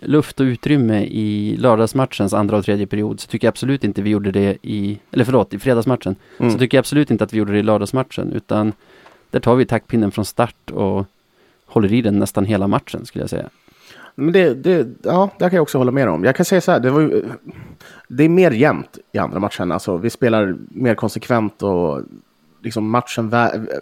[0.04, 4.10] luft och utrymme i lördagsmatchens andra och tredje period, så tycker jag absolut inte vi
[4.10, 6.52] gjorde det i, eller förlåt, i fredagsmatchen, Mm.
[6.52, 8.72] så tycker jag absolut inte att vi gjorde det i lördagsmatchen, utan
[9.30, 11.06] där tar vi taktpinnen från start och
[11.66, 13.48] håller i den nästan hela matchen skulle jag säga.
[14.14, 16.24] Men det, det, ja, det kan jag också hålla med om.
[16.24, 17.22] Jag kan säga så här, det, var
[18.08, 19.72] det är mer jämnt i andra matchen.
[19.72, 22.02] Alltså, vi spelar mer konsekvent och
[22.62, 23.32] liksom matchen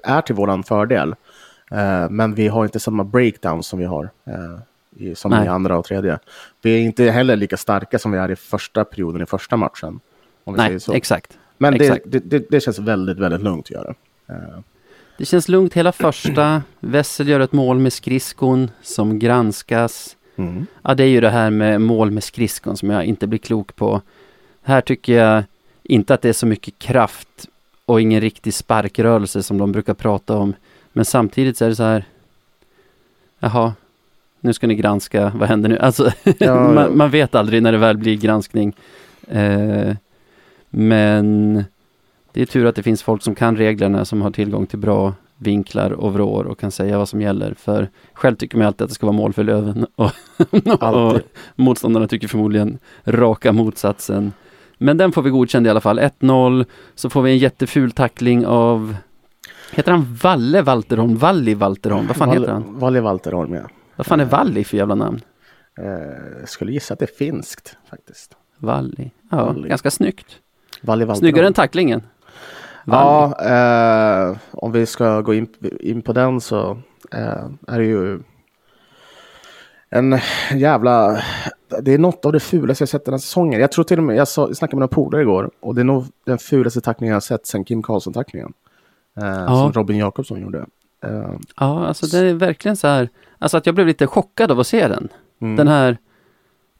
[0.02, 1.14] är till våran fördel.
[1.70, 4.58] Eh, men vi har inte samma breakdown som vi har eh,
[4.96, 5.44] i, som Nej.
[5.44, 6.18] i andra och tredje.
[6.62, 10.00] Vi är inte heller lika starka som vi är i första perioden i första matchen.
[10.44, 10.92] Om vi säger Nej, så.
[10.92, 11.38] exakt.
[11.58, 12.04] Men det, exakt.
[12.06, 13.94] det, det, det känns väldigt, väldigt lugnt att göra.
[14.28, 14.58] Eh,
[15.18, 16.62] Det känns lugnt hela första.
[16.80, 20.16] Wessel gör ett mål med skridskon som granskas.
[20.36, 20.66] Mm.
[20.82, 23.76] Ja, det är ju det här med mål med skridskon som jag inte blir klok
[23.76, 24.00] på.
[24.62, 25.44] Här tycker jag
[25.82, 27.46] inte att det är så mycket kraft
[27.84, 30.54] och ingen riktig sparkrörelse som de brukar prata om.
[30.92, 32.04] Men samtidigt så är det så här.
[33.38, 33.72] Jaha,
[34.40, 35.78] nu ska ni granska, vad händer nu?
[35.78, 38.76] Alltså, Ja, man, man vet aldrig när det väl blir granskning.
[39.28, 39.94] Eh,
[40.70, 41.64] men
[42.32, 45.14] det är tur att det finns folk som kan reglerna, som har tillgång till bra
[45.36, 47.54] vinklar och vrår och kan säga vad som gäller.
[47.54, 50.10] För själv tycker man alltid att det ska vara mål för Löven och,
[50.82, 51.20] och
[51.56, 54.32] motståndarna tycker förmodligen raka motsatsen.
[54.78, 56.00] Men den får vi godkänd i alla fall.
[56.00, 58.96] 1-0, så får vi en jätteful tackling av
[59.72, 61.16] Heter han Valle Valterholm?
[61.16, 62.06] Valli Valterholm?
[62.06, 62.78] Vad fan Val- heter han?
[62.78, 63.62] Valli Valterholm, ja.
[64.00, 65.20] Vad fan är Valli för jävla namn?
[65.78, 68.36] Eh, jag skulle gissa att det är finskt faktiskt.
[68.58, 69.10] Valli.
[69.30, 69.68] Ja, Valli.
[69.68, 70.26] ganska snyggt.
[70.82, 71.14] Valli.
[71.14, 72.02] Snyggare än tacklingen.
[72.84, 73.34] Valli.
[73.38, 75.48] Ja, eh, om vi ska gå in,
[75.80, 76.78] in på den så
[77.12, 78.20] eh, är det ju
[79.90, 80.18] en
[80.54, 81.22] jävla...
[81.82, 83.60] Det är något av det fulaste jag sett den här säsongen.
[83.60, 85.80] Jag tror till och med, jag, sa, jag snackade med några polare igår och det
[85.80, 88.52] är nog den fulaste tacklingen jag sett sen Kim Karlsson-tacklingen.
[89.20, 90.66] Eh, Som Robin Jakobsson gjorde.
[91.04, 93.08] Eh, Ja, alltså det är verkligen så här.
[93.38, 95.08] Alltså att jag blev lite chockad av att se den.
[95.40, 95.56] mm.
[95.56, 95.98] Den här,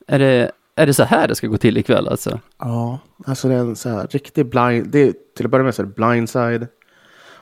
[0.07, 2.41] är det, är det så här det ska gå till ikväll alltså?
[2.59, 4.87] Ja, alltså det är en så här riktig blind...
[4.89, 6.67] Det är, till att börja med så är det blindside.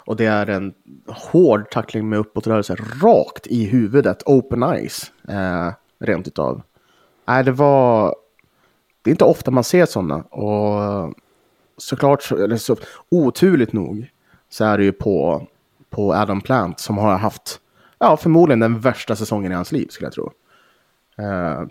[0.08, 0.74] Och det är en
[1.06, 5.12] hård tackling med uppåtrörelse rakt i huvudet, open eyes.
[5.28, 6.62] Eh, rent utav.
[7.26, 8.14] Nej, det var...
[9.02, 10.22] Det är inte ofta man ser sådana.
[10.22, 11.14] Och
[11.76, 12.76] såklart, så, eller så
[13.08, 14.10] oturligt nog,
[14.50, 15.46] så är det ju på,
[15.90, 17.60] på Adam Plant som har haft,
[17.98, 20.32] ja, förmodligen den värsta säsongen i hans liv, skulle jag tro.
[21.18, 21.62] Eh,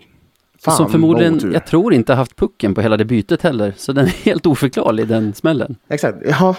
[0.58, 3.74] fan, som förmodligen, jag tror inte haft pucken på hela det bytet heller.
[3.76, 5.76] Så den är helt oförklarlig den smällen.
[5.88, 6.56] Exakt, ja,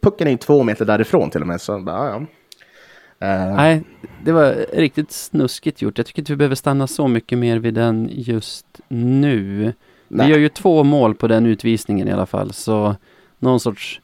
[0.00, 1.60] pucken är ju två meter därifrån till och med.
[1.60, 2.26] Så bara, ja.
[3.26, 3.82] Eh, Nej,
[4.24, 5.98] det var riktigt snuskigt gjort.
[5.98, 9.72] Jag tycker inte vi behöver stanna så mycket mer vid den just nu.
[10.08, 10.26] nej.
[10.26, 12.52] Vi gör ju två mål på den utvisningen i alla fall.
[12.52, 12.96] Så
[13.38, 14.00] någon sorts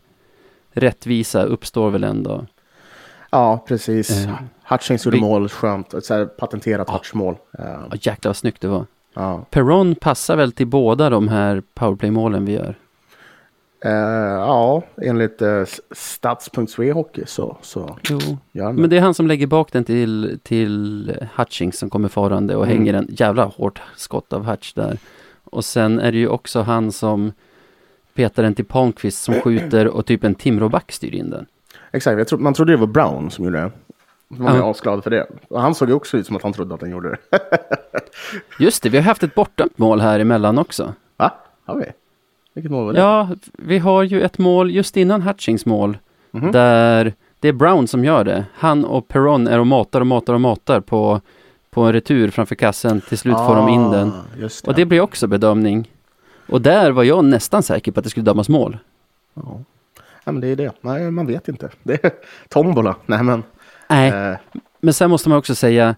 [0.72, 2.46] rättvisa uppstår väl ändå.
[3.36, 4.26] Ja, precis.
[4.26, 4.34] Eh,
[4.70, 5.94] Hutchings gjorde vi- mål, skönt.
[5.94, 6.98] Ett så patenterat Ja.
[6.98, 7.36] touchmål.
[7.58, 8.86] Eh, Ja, jäklar vad snyggt det var.
[9.14, 9.44] ja.
[9.50, 12.74] Perron passar väl till båda de här powerplay-målen vi gör.
[13.84, 18.18] Eh, ja, enligt uh, stats.swe hockey så, så Jo.
[18.52, 22.56] gör Men det är han som lägger bak den till, till Hutchings som kommer farande
[22.56, 22.76] och Mm.
[22.78, 24.98] hänger en jävla hårt skott av Hutch där.
[25.44, 27.32] Och sen är det ju också han som
[28.14, 31.46] petar den till Palmqvist som skjuter och typ en Timråback styr in den.
[31.96, 33.70] Exakt, jag tro, man trodde det var Brown som gjorde det.
[34.28, 34.70] Man är Ja.
[34.70, 35.26] asglad för det.
[35.48, 37.18] Och han såg ju också ut som att han trodde att han gjorde det.
[38.58, 40.94] Just det, vi har haft ett bortdömt mål här emellan också.
[41.16, 41.30] Va?
[41.64, 41.84] Har vi?
[42.54, 43.00] Vilket mål var det?
[43.00, 45.98] Ja, vi har ju ett mål just innan Hutchings mål
[46.30, 46.52] Mhm.
[46.52, 48.44] där det är Brown som gör det.
[48.54, 51.20] Han och Perron är och matar och matar och matar på,
[51.70, 53.00] på en retur framför kassen.
[53.00, 54.08] Till slut får de in den.
[54.08, 54.70] Ah, Just det.
[54.70, 55.90] Och det blir också bedömning.
[56.48, 58.78] Och där var jag nästan säker på att det skulle dömas mål.
[59.34, 59.58] Ja.
[60.26, 60.72] Ja, men det är det.
[60.80, 61.70] Nej, man vet inte.
[61.82, 62.10] Det är
[62.48, 62.96] tombola.
[63.06, 63.42] Nej, men...
[63.90, 64.36] Nej, Eh,
[64.80, 65.94] men sen måste man också säga,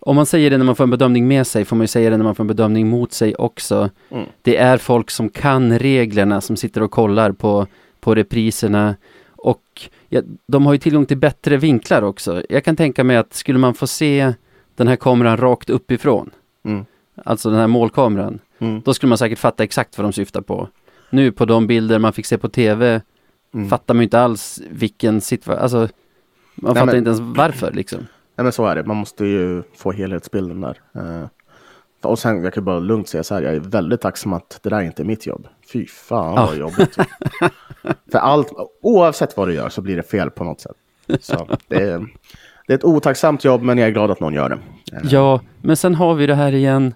[0.00, 2.10] om man säger det när man får en bedömning med sig, får man ju säga
[2.10, 3.90] det när man får en bedömning mot sig också.
[4.10, 4.26] Mm.
[4.42, 7.66] Det är folk som kan reglerna som sitter och kollar på,
[8.00, 8.96] på repriserna.
[9.30, 9.62] Och
[10.08, 12.42] ja, de har ju tillgång till bättre vinklar också.
[12.48, 14.32] Jag kan tänka mig att skulle man få se
[14.74, 16.30] den här kameran rakt uppifrån,
[16.64, 16.84] mm,
[17.24, 20.68] alltså den här målkameran, mm, då skulle man säkert fatta exakt vad de syftar på.
[21.10, 23.00] Nu på de bilder man fick se på tv
[23.54, 23.68] mm.
[23.68, 25.88] fattar man inte alls vilken situation, alltså man
[26.54, 27.98] Nej, fattar men- inte ens varför liksom.
[28.36, 28.84] Nej, men så är det.
[28.84, 30.80] Man måste ju få helhetsbilden där.
[30.94, 31.26] Eh,
[32.02, 34.70] och sen, jag kan bara lugnt säga så här, jag är väldigt tacksam att det
[34.70, 35.46] där inte är mitt jobb.
[35.72, 36.46] Fy fan Ja.
[36.46, 36.96] vad jobbigt.
[38.12, 40.76] För allt, oavsett vad du gör så blir det fel på något sätt.
[41.20, 42.06] Så det är,
[42.66, 44.58] det är ett otacksamt jobb, men jag är glad att någon gör det.
[44.96, 46.94] Eh, Ja, men sen har vi det här igen.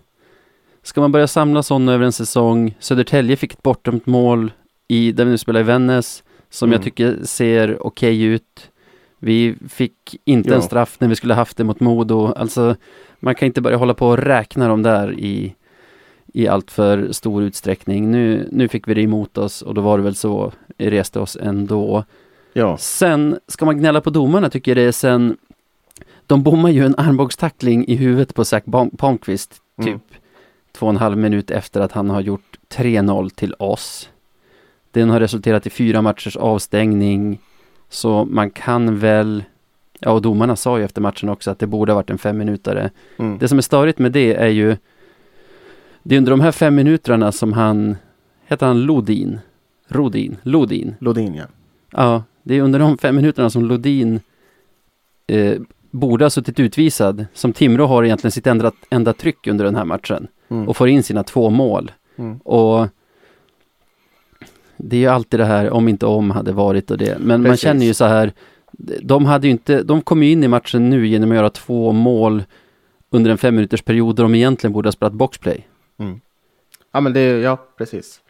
[0.83, 2.77] Ska man börja samla sådana över en säsong?
[2.79, 4.53] Södertälje fick ett bortdömt mål
[4.88, 6.24] i, där vi nu spelar i Vännäs,
[6.55, 6.85] som jag Mm.
[6.85, 8.71] tycker ser okej ut.
[9.19, 10.57] Vi fick inte Ja.
[10.57, 12.33] en straff när vi skulle haft det mot Modo.
[12.37, 12.77] Alltså,
[13.21, 15.55] man kan inte börja hålla på och räkna dem där i,
[16.33, 18.11] i allt för stor utsträckning.
[18.11, 21.21] Nu, nu fick vi det emot oss och då var det väl så, vi reste
[21.21, 22.05] oss ändå.
[22.53, 25.37] Ja, Sen ska man gnälla på domarna tycker jag det är sen
[26.27, 30.01] De bommar ju en armbågstackling i huvudet på Zach Palm- Palmqvist typ Mm.
[30.73, 34.09] två och en halv minut efter att han har gjort 3-0 till oss.
[34.95, 37.39] Den har resulterat i fyra matchers avstängning.
[37.89, 39.45] Så man kan väl
[40.01, 42.39] Ja och domarna sa ju efter matchen också att det borde ha varit en fem
[42.39, 42.91] minutare.
[43.17, 43.39] mm.
[43.39, 44.77] Det som är störigt med det är ju
[46.03, 47.97] Det är under de här fem minuterna som han
[48.47, 49.41] Heter han Lodin?
[49.89, 50.37] Rodin?
[50.43, 50.95] Lodin?
[50.99, 51.45] Lodin ja.
[51.91, 54.21] Ja, det är under de fem minuterna som Lodin
[55.27, 57.27] eh, borde ha suttit utvisad.
[57.35, 60.27] Som Timrå har egentligen sitt enda, enda tryck under den här matchen.
[60.49, 60.69] Mm.
[60.69, 61.93] Och får in sina två mål.
[62.17, 62.37] Mm.
[62.37, 62.89] Och
[64.77, 67.19] det är ju alltid det här om inte om hade varit och det.
[67.21, 67.61] Men man Precis.
[67.61, 68.33] känner ju så här.
[69.03, 71.93] De hade ju inte, de kom ju in i matchen nu genom att göra två
[71.93, 72.43] mål
[73.11, 75.67] under en fem minuters period där de egentligen borde ha spelat boxplay.
[76.93, 78.21] Ja, men det, ja, precis.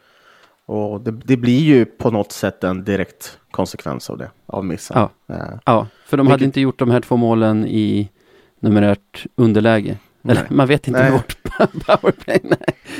[0.65, 4.97] Och det, det blir ju på något sätt en direkt konsekvens av det, av missen.
[5.27, 5.35] Ja.
[5.35, 8.09] Eh, Ja, för de hade Vilket- inte gjort de här två målen i
[8.59, 9.97] numerärt underläge.
[10.29, 11.11] Eller man vet inte Nej.
[11.11, 11.43] vårt
[11.85, 12.39] powerplay.
[12.43, 12.57] Nej.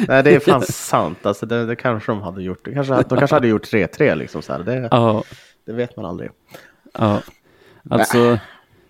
[0.07, 1.25] Nej, det är fan sant.
[1.25, 2.65] Alltså, det, det kanske de hade gjort.
[2.65, 4.41] Det kanske, de kanske hade gjort 3-3 liksom.
[4.41, 4.59] Så här.
[4.59, 5.23] Det, Ja,
[5.65, 6.29] det vet man aldrig.
[6.99, 7.21] ja.
[7.89, 8.39] Alltså,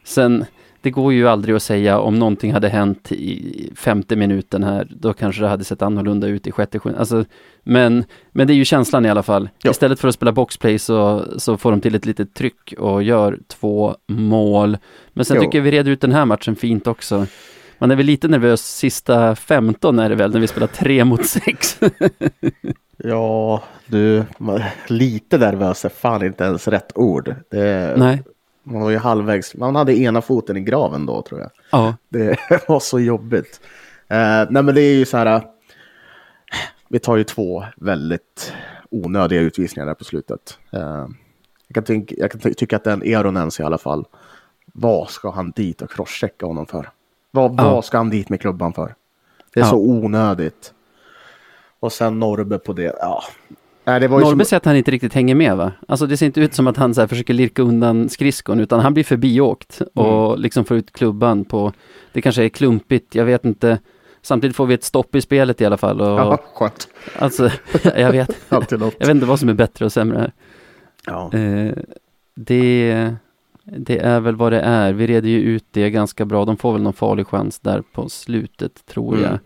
[0.04, 0.46] sen,
[0.82, 5.14] det går ju aldrig att säga om någonting hade hänt i femte minuten här, då
[5.14, 7.00] kanske det hade sett annorlunda ut i sjätte, sjunde.
[7.00, 7.26] Alltså,
[7.64, 9.50] men, men det är ju känslan i alla fall.
[9.64, 9.72] Ja.
[9.72, 13.40] Istället för att spela boxplay så, så får de till ett litet tryck och gör
[13.48, 14.78] två mål.
[15.14, 15.42] Men sen Jo.
[15.44, 17.28] tycker jag vi reder ut den här matchen fint också.
[17.80, 21.26] Man är väl lite nervös sista 15 är det väl, när vi spelar tre mot
[21.26, 21.80] sex.
[22.98, 27.36] Ja, du, man, lite nervös är fan inte ens rätt ord.
[27.52, 28.24] Det, Nej.
[28.64, 29.56] Man var ju halvvägs.
[29.56, 31.50] Man hade ena foten i graven då tror jag.
[31.72, 31.96] Ja.
[32.10, 33.62] Det var så jobbigt.
[34.08, 34.18] Eh,
[34.50, 35.26] nej men det är ju så här.
[35.36, 35.42] eh,
[36.90, 38.54] Vi tar ju två väldigt
[38.92, 40.58] onödiga utvisningar där på slutet.
[40.72, 41.08] Eh,
[41.68, 44.06] jag kan, tänka, jag kan ty- tycka att den Eronens i alla fall.
[44.74, 46.90] Vad ska han dit och crosschecka honom för?
[47.36, 47.74] Vad, Ja.
[47.74, 48.96] vad ska han dit med klubban för?
[49.54, 49.70] Det är Ja.
[49.70, 50.74] så onödigt.
[51.80, 52.96] Och sen Norbe på det.
[53.00, 53.24] Ja.
[53.88, 54.46] Nej, det var ju Norrby som...
[54.50, 55.72] säger att han inte riktigt hänger med va?
[55.88, 58.94] Alltså det ser inte ut som att han så försöker lirka undan skridskon utan han
[58.94, 61.74] blir förbiåkt och liksom får ut klubban på,
[62.14, 63.80] det kanske är klumpigt, jag vet inte.
[64.22, 66.88] Samtidigt får vi ett stopp i spelet i alla fall och Ja, skönt.
[67.20, 67.50] alltså,
[67.84, 68.60] jag vet, jag
[69.00, 70.32] vet inte vad som är bättre och sämre.
[71.06, 71.34] Ja.
[71.34, 71.74] Eh,
[72.36, 73.16] det,
[73.66, 76.74] det är väl vad det är, vi reder ju ut det ganska bra, de får
[76.74, 79.28] väl någon farlig chans där på slutet tror jag.
[79.30, 79.40] Mm.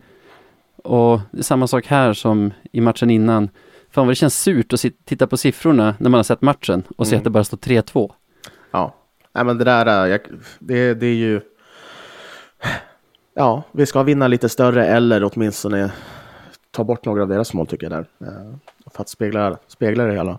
[0.84, 3.48] Och det är samma sak här som i matchen innan.
[3.90, 7.06] Fan vad det känns surt att titta på siffrorna när man har sett matchen och
[7.06, 7.20] se Mm.
[7.20, 8.12] att det bara står 3-2.
[8.70, 8.94] Ja,
[9.32, 10.20] Nej, men det där är, jag,
[10.58, 11.40] det, det är ju...
[13.34, 15.92] Ja, vi ska vinna lite större eller åtminstone
[16.70, 18.28] ta bort några av deras mål tycker jag där.
[18.28, 18.54] Eh,
[18.92, 20.38] För att spegla, spegla det hela.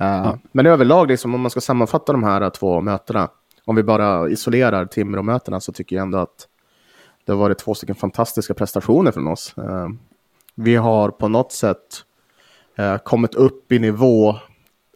[0.00, 3.28] Eh, Men överlag, liksom, om man ska sammanfatta de här två mötena,
[3.64, 6.48] om vi bara isolerar Timrå-mötena så tycker jag ändå att
[7.24, 9.54] det har varit två stycken fantastiska prestationer från oss.
[9.58, 9.88] Eh,
[10.54, 12.04] Vi har på något sätt
[12.76, 14.28] eh, kommit upp i nivå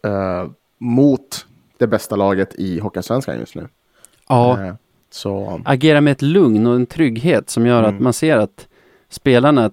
[0.03, 0.45] eh,
[0.77, 1.45] mot
[1.77, 3.67] det bästa laget i Hockeyallsvenskan just nu.
[4.29, 4.73] Ja, Eh,
[5.11, 8.03] Så agera med ett lugn och en trygghet som gör att Mm.
[8.03, 8.67] man ser att
[9.09, 9.71] spelarna,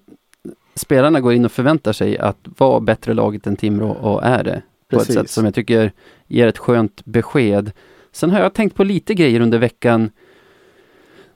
[0.74, 4.62] spelarna går in och förväntar sig att vara bättre laget än Timrå och är det.
[4.90, 5.16] På Precis.
[5.16, 5.92] ett sätt som jag tycker
[6.26, 7.72] ger ett skönt besked.
[8.12, 10.10] Sen har jag tänkt på lite grejer under veckan.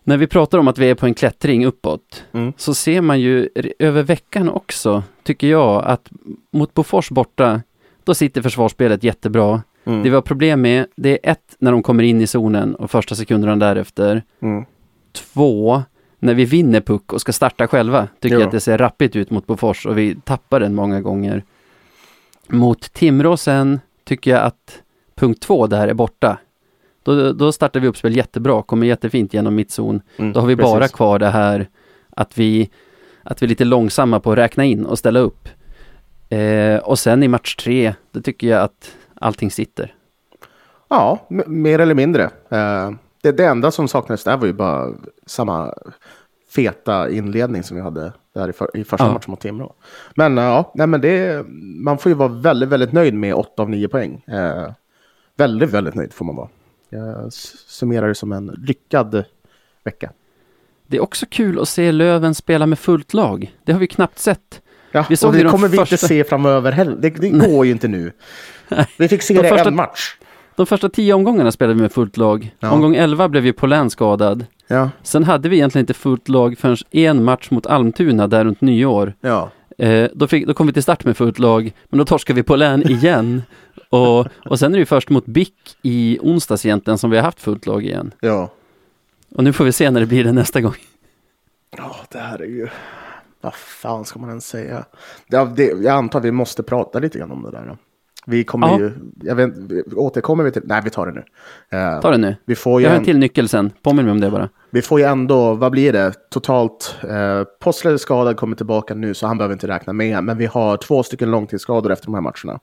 [0.04, 2.52] När vi pratar om att vi är på en klättring uppåt Mm.
[2.56, 6.10] så ser man ju över veckan också, tycker jag, att
[6.52, 7.62] mot Bofors borta,
[8.04, 9.62] då sitter försvarsspelet jättebra.
[9.84, 10.02] Mm.
[10.02, 12.90] Det vi har problem med, det är ett, när de kommer in i zonen och
[12.90, 14.22] första sekunderna därefter.
[14.42, 14.64] Mm.
[15.12, 15.82] Två,
[16.18, 18.40] när vi vinner puck och ska starta själva, tycker Ja.
[18.40, 21.44] jag att det ser rappigt ut mot Bofors och vi tappar den många gånger.
[22.52, 24.82] Mot Timrå sen tycker jag att
[25.14, 26.38] punkt två där är borta.
[27.02, 30.02] Då, då startar vi uppspel jättebra, kommer jättefint genom mittzon.
[30.16, 30.32] Mm.
[30.32, 30.72] Då har vi Precis.
[30.72, 31.68] bara kvar det här
[32.10, 32.70] att vi,
[33.22, 35.48] att vi är lite långsamma på att räkna in och ställa upp.
[36.28, 39.94] Eh, och sen i match tre, då tycker jag att allting sitter.
[40.88, 42.24] Ja, mer eller mindre.
[42.48, 42.90] Eh,
[43.22, 44.92] det, det enda som saknades där var ju bara
[45.26, 45.74] samma
[46.54, 49.12] feta inledning som vi hade där i, för, i första Ja.
[49.12, 49.74] matchen mot Timrå.
[50.14, 51.46] Men eh, ja, nej, men det,
[51.84, 54.24] man får ju vara väldigt, väldigt nöjd med 8 av 9 poäng.
[54.26, 54.70] Eh,
[55.36, 56.48] väldigt, väldigt nöjd får man vara.
[56.90, 59.24] Jag summerar det som en lyckad
[59.84, 60.10] vecka.
[60.86, 63.54] Det är också kul att se Löven spela med fullt lag.
[63.64, 64.62] Det har vi knappt sett.
[64.92, 66.96] Ja, Vi och det de kommer vi inte första- se framöver heller.
[66.96, 68.12] Det, det går ju inte nu.
[68.98, 70.16] Vi fick se De det första- en match.
[70.56, 72.54] De första tio omgångarna spelade vi med fullt lag.
[72.60, 72.70] Ja.
[72.70, 74.46] Omgång 11 blev ju Polän skadad.
[74.70, 78.60] Ja, Sen hade vi egentligen inte fullt lag förrän en match mot Almtuna där runt
[78.60, 79.14] nyår.
[79.20, 79.50] ja.
[79.78, 82.42] Eh, då, fick, då kom vi till start med fullt lag, men då torskade vi
[82.42, 83.42] på län igen.
[83.88, 87.24] och, och sen är det ju först mot BIK i onsdags egentligen som vi har
[87.24, 88.12] haft fullt lag igen.
[88.20, 88.50] ja.
[89.34, 90.74] Och nu får vi se när det blir det nästa gång.
[91.76, 92.68] Ja, det här är ju...
[93.40, 94.84] Vad fan ska man ens säga?
[95.28, 97.64] Ja, det, jag antar att vi måste prata lite grann om det där.
[97.68, 97.76] Då.
[98.26, 98.78] Vi kommer Ja.
[98.78, 98.92] ju...
[99.22, 99.52] Jag vet,
[99.96, 100.62] återkommer vi till...
[100.64, 101.22] Nej, vi tar det nu.
[101.78, 102.36] Eh, Ta det nu.
[102.44, 103.70] vi, får ju Jag har en, till nyckel sen.
[103.82, 104.48] Påminn mig om det bara.
[104.70, 105.54] Vi får ju ändå...
[105.54, 106.12] Vad blir det?
[106.30, 106.96] Totalt...
[107.08, 110.24] Eh, Possler är skadad, kommer tillbaka nu, så han behöver inte räkna med.
[110.24, 112.60] Men vi har två stycken långtidsskador efter de här matcherna.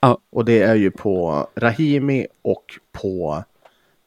[0.00, 0.18] Ja.
[0.32, 3.44] Och det är ju på Rahimi och på...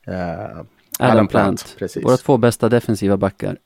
[0.08, 0.58] Eh,
[1.00, 1.30] Adam, Adam Plant.
[1.30, 2.06] Plant, precis.
[2.06, 3.58] Våra två bästa defensiva backar.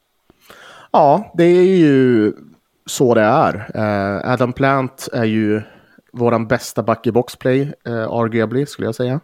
[0.92, 2.34] Ja, det är ju
[2.86, 3.72] så det är.
[3.74, 5.62] Eh, Adam Plant är ju
[6.14, 9.20] våran bästa back i boxplay, uh, arguably skulle jag säga.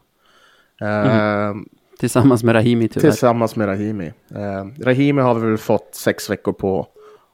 [0.82, 1.56] Uh,
[2.04, 3.10] Tillsammans med Rahimi tyvärr.
[3.10, 4.14] Tillsammans med Rahimi.
[4.32, 6.88] Uh, Rahimi har vi väl fått sex veckor på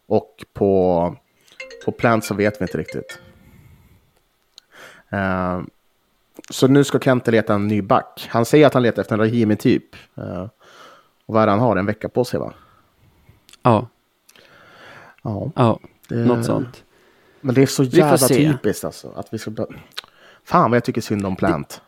[0.06, 1.16] och på,
[1.86, 3.20] på Plant så vet vi inte riktigt.
[5.14, 5.62] Uh,
[6.50, 8.28] så nu ska Kente leta en ny back.
[8.30, 9.96] Han säger att han letar efter en Rahimi-typ.
[10.18, 10.48] Uh,
[11.26, 11.78] och vad är det han har?
[11.78, 12.54] En vecka på sig va?
[13.62, 13.88] Ja.
[15.24, 15.52] Ja.
[15.56, 16.84] Ja, det, något sånt.
[17.42, 19.14] Men det är så jävla typiskt alltså.
[19.16, 19.52] Att vi ska...
[20.44, 21.82] Fan vad jag tycker synd om Plant.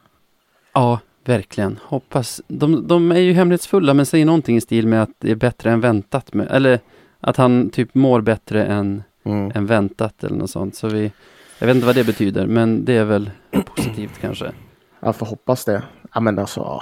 [0.73, 1.80] Ja, verkligen.
[1.84, 2.41] Hoppas.
[2.47, 5.72] De, de är ju hemlighetsfulla men säger någonting i stil med att det är bättre
[5.72, 6.34] än väntat.
[6.34, 6.80] Med, eller
[7.19, 9.51] att han typ mår bättre än, Mm.
[9.55, 10.76] än väntat eller något sånt.
[10.76, 11.11] Så vi,
[11.59, 13.32] jag vet inte vad det betyder men det är väl
[13.76, 14.51] positivt kanske.
[14.99, 15.84] Jag får hoppas det.
[16.13, 16.82] Ja men alltså.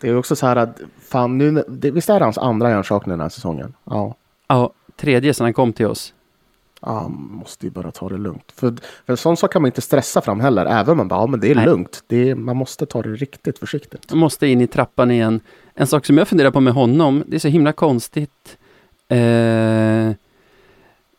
[0.00, 0.80] Det är också så här att,
[1.10, 3.74] fan nu, det, visst är det hans andra hjärnskakning den här säsongen?
[3.84, 4.14] Ja.
[4.48, 6.14] Ja, tredje sedan han kom till oss.
[6.82, 8.52] Ja, man måste ju bara ta det lugnt.
[8.52, 8.74] För,
[9.06, 10.66] för en sån sak kan man inte stressa fram heller.
[10.66, 11.64] Även om man bara, ja men det är Nej.
[11.64, 12.04] lugnt.
[12.06, 14.06] Det är, man måste ta det riktigt försiktigt.
[14.08, 15.40] Jag måste in i trappan igen.
[15.74, 18.58] En sak som jag funderar på med honom, det är så himla konstigt.
[19.08, 20.10] Eh,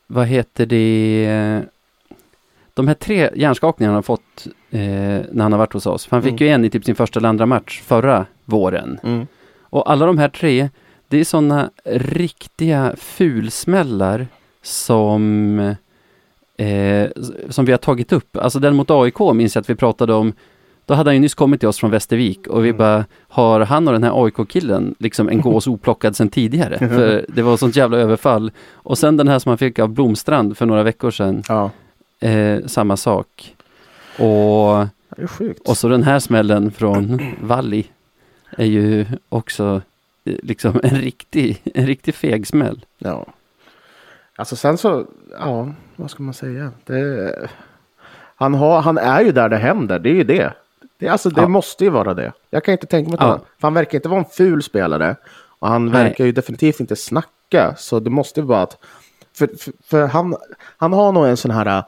[0.07, 1.63] vad heter det?
[2.73, 4.79] De här tre hjärnskakningarna han har fått eh,
[5.31, 6.07] när han har varit hos oss.
[6.11, 6.43] Han fick Mm.
[6.47, 8.99] ju en i typ sin första eller andra match förra våren.
[9.03, 9.27] Mm.
[9.61, 10.69] Och alla de här tre,
[11.07, 14.27] det är sådana riktiga fulsmällar
[14.61, 15.59] som,
[16.57, 17.09] eh,
[17.49, 18.37] som vi har tagit upp.
[18.37, 20.33] Alltså den mot AIK minns jag att vi pratade om.
[20.85, 22.77] Då hade han ju nyss kommit till oss från Västervik och vi Mm.
[22.77, 26.77] bara, har han och den här AIK-killen liksom en gås oplockad sedan tidigare?
[26.77, 28.51] För det var sånt jävla överfall.
[28.73, 31.69] Och sen den här som han fick av Blomstrand för några veckor sedan, Ja,
[32.19, 33.55] eh, samma sak.
[34.17, 35.67] Och det är sjukt.
[35.67, 37.85] och så den här smällen från Valli
[38.57, 39.81] är ju också
[40.25, 42.85] eh, liksom en riktig, en riktig feg smäll.
[42.97, 43.25] Ja.
[44.41, 45.05] Alltså sen så,
[45.39, 46.71] ja, vad ska man säga?
[46.85, 47.33] Det,
[48.35, 50.53] han, har, han är ju där det händer, det är ju det.
[50.97, 51.47] det alltså det Ja.
[51.47, 52.31] måste ju vara det.
[52.49, 53.27] Jag kan inte tänka mig att Ja.
[53.29, 55.15] han, för han verkar inte vara en ful spelare.
[55.59, 56.03] Och han Nej.
[56.03, 57.75] verkar ju definitivt inte snacka.
[57.77, 58.77] Så det måste ju vara att,
[59.33, 60.35] för, för, för han,
[60.77, 61.83] han har nog en sån här,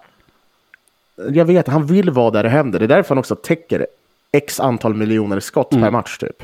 [1.16, 2.80] jag vet, han vill vara där det händer.
[2.80, 3.88] Det är därför han också täcker
[4.32, 6.44] x antal miljoner skott per match typ.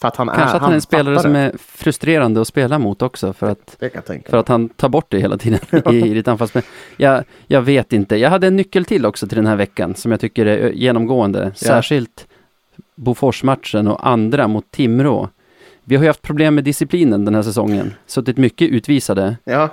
[0.00, 0.26] För att han.
[0.26, 3.50] Kanske är, att han är en spelare som är frustrerande att spela mot också för
[3.50, 3.76] att,
[4.30, 5.60] för att han tar bort det hela tiden
[5.94, 6.62] i ditt anfallsspel.
[6.96, 8.16] Jag, jag vet inte.
[8.16, 11.52] Jag hade en nyckel till också till den här veckan som jag tycker är genomgående.
[11.54, 12.26] Särskilt
[12.94, 15.28] Boforsmatchen och andra mot Timrå.
[15.84, 17.94] Vi har ju haft problem med disciplinen den här säsongen.
[18.06, 19.36] Suttit mycket utvisade.
[19.44, 19.68] Ja.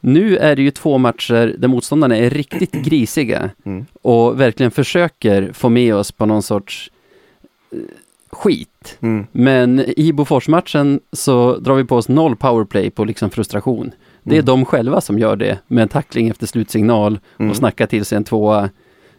[0.00, 3.86] Nu är det ju två matcher där motståndarna är riktigt grisiga Mm.
[4.02, 6.90] och verkligen försöker få med oss på någon sorts
[7.72, 7.78] eh,
[8.32, 8.98] skit.
[9.00, 9.26] Mm.
[9.32, 13.92] Men i Boforsmatchen så drar vi på oss noll powerplay på liksom frustration.
[14.22, 14.44] Det är Mm.
[14.46, 17.50] de själva som gör det med en tackling efter slutsignal Mm.
[17.50, 18.70] och snackar till sig en tvåa.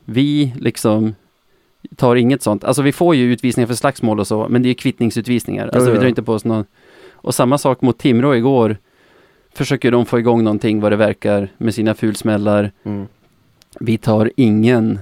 [0.05, 1.15] Vi liksom
[1.95, 2.63] tar inget sånt.
[2.63, 5.63] Alltså vi får ju utvisningar för slagsmål och så, men det är ju kvittningsutvisningar.
[5.65, 5.99] Alltså Jo, vi jo.
[6.01, 6.65] drar inte på oss någon.
[7.11, 8.77] Och samma sak mot Timrå igår.
[9.53, 12.71] Försöker de få igång någonting vad det verkar med sina fulsmällar.
[12.83, 13.07] Mm.
[13.79, 14.99] Vi tar ingen,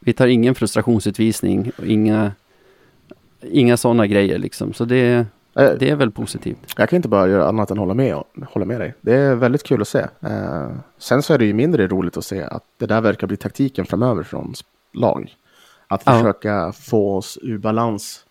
[0.00, 2.32] vi tar ingen frustrationsutvisning och inga,
[3.42, 4.72] inga sådana grejer liksom.
[4.72, 5.26] Så det,
[5.58, 6.74] Eh, det är väl positivt.
[6.76, 8.94] Jag kan inte bara göra annat än hålla med, hålla med dig.
[9.00, 9.98] Det är väldigt kul att se.
[10.20, 13.36] Eh, sen så är det ju mindre roligt att se att det där verkar bli
[13.36, 14.54] taktiken framöver från
[14.94, 15.34] lag.
[15.88, 16.12] Att Ja.
[16.12, 18.24] försöka få oss ur balans.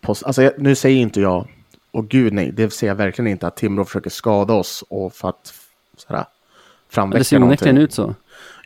[0.00, 1.46] På, alltså, jag- nu säger inte jag,
[1.90, 5.28] och gud nej, det ser jag verkligen inte att Timrå försöker skada oss och för
[5.28, 5.54] att
[5.96, 6.24] sådär,
[6.88, 7.84] framväcka Det ser onekligen någonting.
[7.84, 8.14] ut så.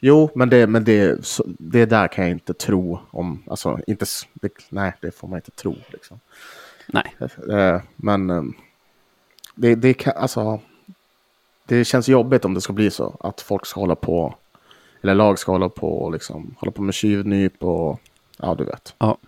[0.00, 3.42] Jo, men det, men det, så, det där kan jag inte tro om.
[3.46, 5.76] Alltså, inte, det, nej, det får man inte tro.
[5.88, 6.20] Liksom.
[6.86, 7.16] Nej,
[7.50, 8.42] Eh, Men eh,
[9.54, 10.60] det, det, kan, alltså,
[11.66, 13.16] det känns jobbigt om det ska bli så.
[13.20, 14.34] Att folk ska hålla på,
[15.02, 18.00] eller lag ska hålla på, liksom, hålla på med tjuvnyp och
[18.38, 18.94] ja, du vet.
[18.98, 19.18] Ja.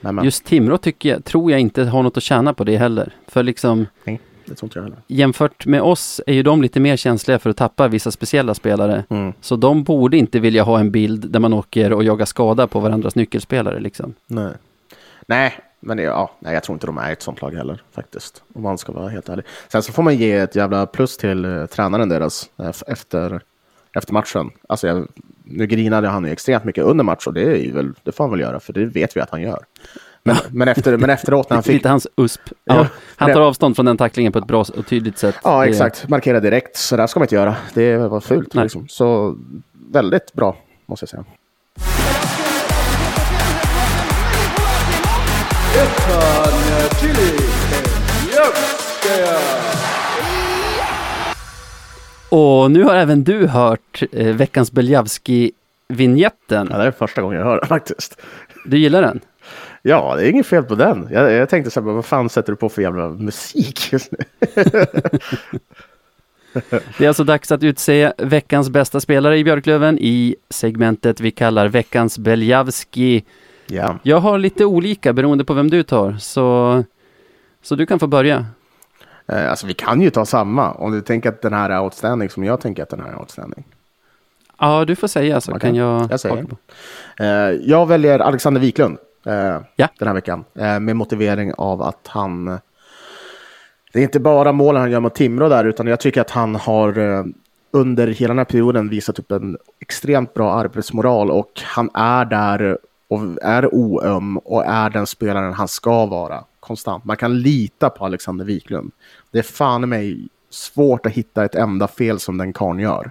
[0.00, 2.76] Men, men, just Timrå tycker jag, tror jag inte har något att tjäna på det
[2.76, 3.14] heller.
[3.26, 4.98] För liksom nej, det tror inte jag heller.
[5.06, 9.04] jämfört med oss är ju de lite mer känsliga för att tappa vissa speciella spelare.
[9.10, 9.32] Mm.
[9.40, 12.80] Så de borde inte vilja ha en bild där man åker och jagar skada på
[12.80, 14.14] varandras nyckelspelare liksom.
[14.26, 14.52] Nej.
[15.26, 18.42] Nej, men ja, nej, jag tror inte de är ett sånt lag heller faktiskt.
[18.54, 19.44] Om man ska vara helt ärlig.
[19.68, 23.40] Sen så får man ge ett jävla plus till eh, tränaren deras f- efter,
[23.96, 24.50] efter matchen.
[24.68, 25.08] Alltså, jag,
[25.44, 28.24] nu grinade han ju extremt mycket under match och det, är ju väl, det får
[28.24, 29.64] han väl göra för det vet vi att han gör.
[30.26, 31.72] Men, men, efter, men efteråt när han fick...
[31.72, 32.40] Lite hans USP.
[32.64, 35.34] Ja, han tar avstånd från den tacklingen på ett bra och tydligt sätt.
[35.44, 36.08] Ja, exakt.
[36.08, 36.76] Markera direkt.
[36.76, 37.56] Så där ska man inte göra.
[37.74, 38.54] Det var fult.
[38.54, 38.88] Liksom.
[38.88, 39.36] Så
[39.92, 40.56] väldigt bra,
[40.86, 41.24] måste jag säga.
[52.28, 56.68] Och nu har även du hört eh, veckans Beljavski-vinjetten.
[56.70, 58.20] Ja, det är första gången jag hör det faktiskt.
[58.64, 59.20] Du gillar den?
[59.88, 61.08] Ja, det är inget fel på den.
[61.10, 64.18] Jag, jag tänkte så här, vad fan sätter du på för jävla musik just nu?
[66.98, 71.68] Det är alltså dags att utse veckans bästa spelare i Björklöven i segmentet vi kallar
[71.68, 73.24] veckans Beljavski.
[73.66, 73.98] ja.
[74.02, 76.84] Jag har lite olika beroende på vem du tar, så,
[77.62, 78.46] så du kan få börja.
[79.28, 80.72] Eh, Alltså vi kan ju ta samma.
[80.72, 83.18] Om du tänker att den här är outstanding som jag tänker att den här är
[83.18, 83.64] outstanding.
[84.58, 86.06] Ja, du får säga så Okej, kan jag...
[86.10, 86.46] jag säger.
[87.20, 87.26] Eh,
[87.64, 88.98] Jag väljer Alexander Wiklund
[89.76, 89.88] Ja.
[89.98, 90.44] den här veckan.
[90.54, 92.48] eh, Med motivering av att han...
[92.48, 92.58] eh,
[93.92, 96.54] Det är inte bara målen han gör mot Timrå där, utan jag tycker att han
[96.54, 97.24] har eh,
[97.70, 102.78] under hela den här perioden visat upp en extremt bra arbetsmoral och han är där
[103.08, 107.04] och är oöm och är den spelaren han ska vara konstant.
[107.04, 108.92] Man kan lita på Alexander Wiklund.
[109.30, 113.10] Det är fan i mig svårt att hitta ett enda fel som den karln gör.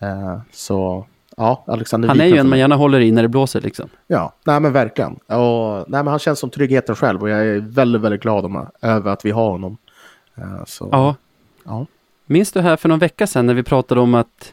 [0.00, 1.06] Eh, Så
[1.38, 3.88] ja, Alexander Han är ju en man gärna håller i när det blåser liksom.
[4.06, 5.12] Ja, nej men verkligen.
[5.12, 8.66] Och, nej, men han känns som tryggheten själv och jag är väldigt, väldigt glad om,
[8.82, 9.76] över att vi har honom.
[10.36, 11.14] Eh, Så, Ja.
[11.64, 11.86] ja.
[12.26, 14.52] Minns du här för någon vecka sedan när vi pratade om att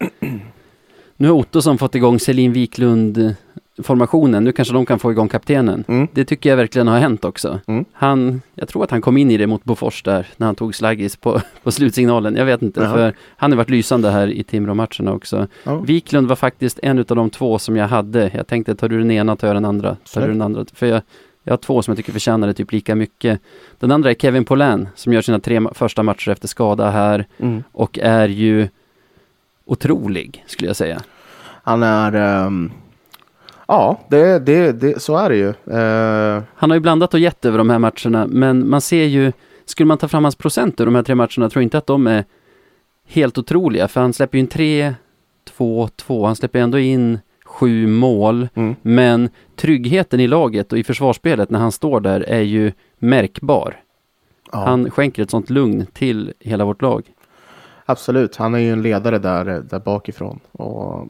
[1.18, 3.36] nu har Ottosson fått igång Selin Wiklund
[3.84, 5.84] formationen, nu kanske de kan få igång kaptenen.
[5.88, 6.08] Mm.
[6.14, 7.60] Det tycker jag verkligen har hänt också.
[7.68, 7.86] Mm.
[7.94, 10.76] Han, jag tror att han kom in i det mot Bofors där, när han tog
[10.76, 12.36] slaggis på, på slutsignalen.
[12.36, 12.94] Jag vet inte, Jaha.
[12.94, 15.48] för han har varit lysande här i Timrå-matcherna också.
[15.64, 15.76] Ja.
[15.80, 18.32] Wiklund var faktiskt en av de två som jag hade.
[18.34, 19.98] Jag tänkte, tar du den ena, tar jag den andra.
[20.14, 20.66] Tar du den andra.
[20.74, 21.02] För jag,
[21.44, 23.40] jag har två som jag tycker förtjänar det typ lika mycket.
[23.80, 27.64] Den andra är Kevin Polän, som gör sina tre första matcher efter skada här Mm.
[27.72, 28.68] och är ju
[29.66, 31.02] otrolig, skulle jag säga.
[31.64, 32.14] Han är...
[32.14, 32.72] ehm,
[33.68, 35.50] ja, det, det, det, så är det ju.
[35.50, 39.32] Eh, Han har ju blandat och gett över de här matcherna, men man ser ju,
[39.66, 41.88] skulle man ta fram hans procent ur de här tre matcherna, tror jag inte att
[41.88, 42.26] de är
[43.08, 44.96] helt otroliga, för han släpper ju in 3,
[45.58, 48.76] 2, 2, han släpper ändå in sju mål, mm.
[48.82, 53.76] men tryggheten i laget och i försvarsspelet när han står där är ju märkbar.
[54.52, 57.04] ja, Han skänker ett sånt lugn till hela vårt lag.
[57.86, 60.40] Absolut, han är ju en ledare där, där bakifrån.
[60.52, 61.10] Och,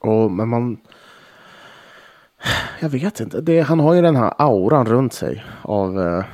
[0.00, 0.78] och, men man...
[2.80, 6.00] Jag vet inte, det, han har ju den här auran runt sig av...
[6.00, 6.24] Eh,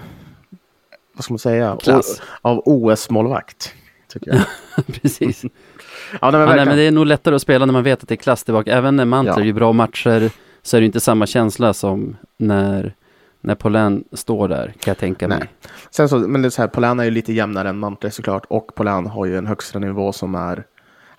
[1.14, 1.74] vad ska man säga?
[1.74, 2.00] O,
[2.42, 3.74] av OS-målvakt.
[4.12, 4.42] Tycker jag.
[5.02, 5.42] Precis.
[6.20, 8.02] ja, nej, men Ja, nej, men det är nog lättare att spela när man vet
[8.02, 8.72] att det är klass tillbaka.
[8.72, 9.44] Även när Mantler Ja.
[9.44, 10.30] gör bra matcher
[10.62, 12.94] så är det inte samma känsla som när,
[13.40, 15.38] när Polän står där, kan jag tänka mig.
[15.38, 15.48] Nej.
[15.90, 18.44] Sen så, men det är så här, Polan är ju lite jämnare än Mantre såklart.
[18.48, 20.64] Och Polan har ju en högsta nivå som är...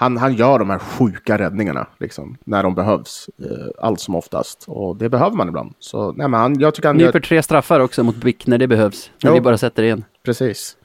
[0.03, 3.29] Han, han gör de här sjuka räddningarna liksom, när de behövs.
[3.39, 4.65] Eh, allt som oftast.
[4.67, 5.73] Och det behöver man ibland.
[5.79, 7.19] Så nej, men han, jag tycker han Nyper gör...
[7.19, 9.11] tre straffar också mot BIK när det behövs.
[9.23, 9.33] När Jo.
[9.33, 10.05] vi bara sätter en.
[10.23, 10.77] Precis.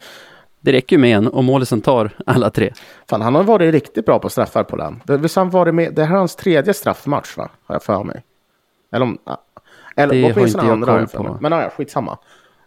[0.61, 2.73] Det räcker ju med en och målisen tar alla tre.
[3.11, 5.03] Fan, han har varit riktigt bra på straffar Polan.
[5.05, 7.49] Det, visst har han varit med, det här är hans tredje straffmatch va?
[7.67, 8.23] Har jag för mig.
[8.93, 9.19] Eller om...
[9.25, 9.43] ja.
[9.97, 11.39] Eller Det har åtminstone jag andra har jag på.
[11.41, 12.19] Men ja, skitsamma.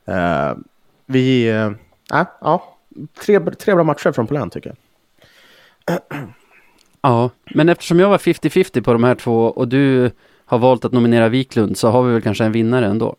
[0.09, 0.57] Uh,
[1.05, 1.53] vi...
[1.53, 1.71] Uh,
[2.41, 2.77] ja,
[3.25, 4.77] tre, tre bra matcher från Polan tycker jag.
[7.01, 10.11] Ja, men eftersom jag var 50-50 på de här två och du
[10.45, 13.15] har valt att nominera Wiklund så har vi väl kanske en vinnare ändå.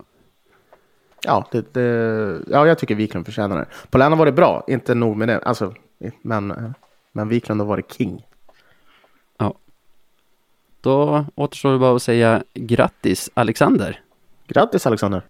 [1.24, 3.66] Ja, det, det, ja, jag tycker Wiklund förtjänar det.
[3.90, 5.38] Polan har varit bra, inte nog med det.
[5.38, 5.74] Alltså,
[6.22, 6.74] men,
[7.12, 8.24] men Wiklund har varit king.
[10.82, 14.00] Då återstår det bara att säga grattis Alexander.
[14.46, 15.22] Grattis Alexander!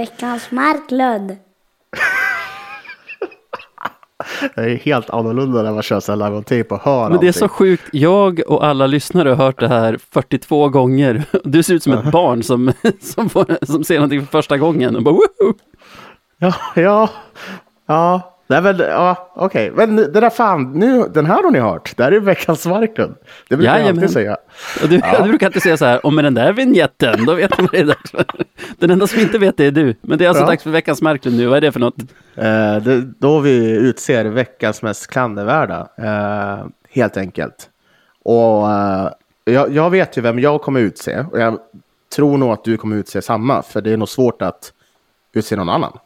[0.00, 1.30] Veckans Marklund.
[4.54, 7.20] Det är helt annorlunda när man kör så här live on tape och hör Men
[7.20, 7.88] det är så sjukt.
[7.92, 11.24] Jag och alla lyssnare har hört det här 42 gånger.
[11.44, 14.96] Du ser ut som ett barn som, som, får, som ser någonting för första gången
[14.96, 15.54] och bara Woho!
[16.38, 17.08] Ja, ja,
[17.86, 18.39] ja.
[18.50, 19.72] Nej, men, ja, okej.
[19.74, 21.96] Men det där fan, nu, den här har ni hört.
[21.96, 23.14] Det här är veckans Marklund.
[23.48, 24.02] Det brukar jag Jajamän.
[24.02, 24.36] alltid säga.
[24.88, 25.18] Du, Ja.
[25.22, 27.72] du brukar inte säga så här, och med den där vignetten, då vet man vad
[27.72, 28.24] det är dags för.
[28.78, 29.94] Den enda som inte vet det är du.
[30.00, 30.46] Men det är alltså Ja.
[30.48, 31.46] dags för veckans Marklund nu.
[31.46, 31.96] Vad är det för något?
[32.36, 37.68] Eh, det, då vi utser veckans mest klandervärda, eh, helt enkelt.
[38.24, 39.10] Och eh,
[39.44, 41.58] jag, jag vet ju vem jag kommer utse och jag
[42.16, 44.72] tror nog att du kommer utse samma, för det är nog svårt att
[45.32, 45.98] utse någon annan.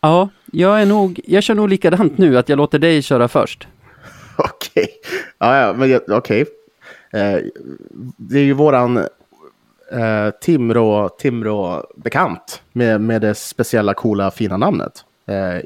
[0.00, 3.68] Ja, jag är nog, jag kör nog likadant nu, att jag låter dig köra först.
[4.36, 4.88] Okej,
[5.38, 6.44] ja, ja, men okej.
[7.12, 7.38] Eh,
[8.16, 8.96] det är ju våran
[9.92, 15.04] eh, Timrå, Timrå-bekant med, med det speciella, coola, fina namnet.
[15.26, 15.56] Eh,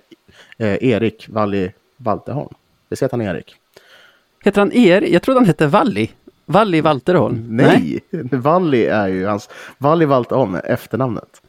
[0.59, 2.55] eh, Erik Walli Valteholm.
[2.89, 3.57] Vi säger att han Erik.
[4.45, 5.03] Heter han Er?
[5.03, 6.11] Jag trodde han hette Valli.
[6.47, 7.47] Valli Valterholm?
[7.51, 8.01] Nej,
[8.33, 11.43] Valli är ju hans, Valli Valterholm är efternamnet.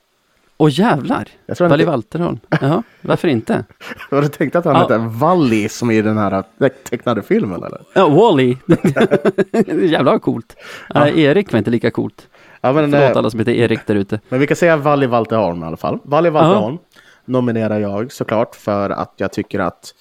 [0.57, 1.27] Åh jävlar!
[1.45, 2.39] Jag tror Valli inte, Valterholm?
[2.61, 3.63] Jaha, varför inte?
[4.09, 4.81] har du tänkt att han Ja.
[4.81, 6.43] heter Valli som i den här
[6.89, 7.81] tecknade filmen eller?
[7.93, 8.57] Ja, Wally!
[9.87, 10.55] Jävlar vad coolt.
[10.93, 12.27] Nej, Erik var inte lika coolt.
[12.61, 14.19] Ja, men, Förlåt eh, alla som heter Erik där ute.
[14.29, 15.99] men vi kan säga Valli Valterholm i alla fall.
[16.03, 16.77] Valli Valterholm
[17.25, 19.93] nominerar jag såklart för att jag tycker att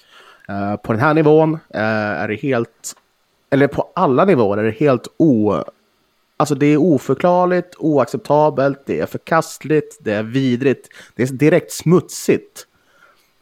[0.49, 1.81] eh, på den här nivån eh,
[2.21, 2.93] är det helt,
[3.49, 5.55] eller på alla nivåer är det helt o...
[6.37, 12.67] Alltså det är oförklarligt, oacceptabelt, det är förkastligt, det är vidrigt, det är direkt smutsigt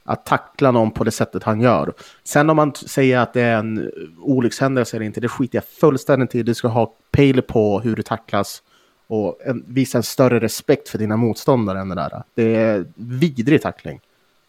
[0.04, 1.94] att tackla någon på det sättet han gör.
[2.24, 3.92] Sen om man säger att det är en
[4.22, 6.44] olyckshändelse eller inte, det skiter jag fullständigt i.
[6.44, 8.64] Du ska ha pejl på hur du tacklas
[9.08, 12.24] och en, visa en större respekt för dina motståndare än det där.
[12.36, 14.00] Det är vidrig tackling.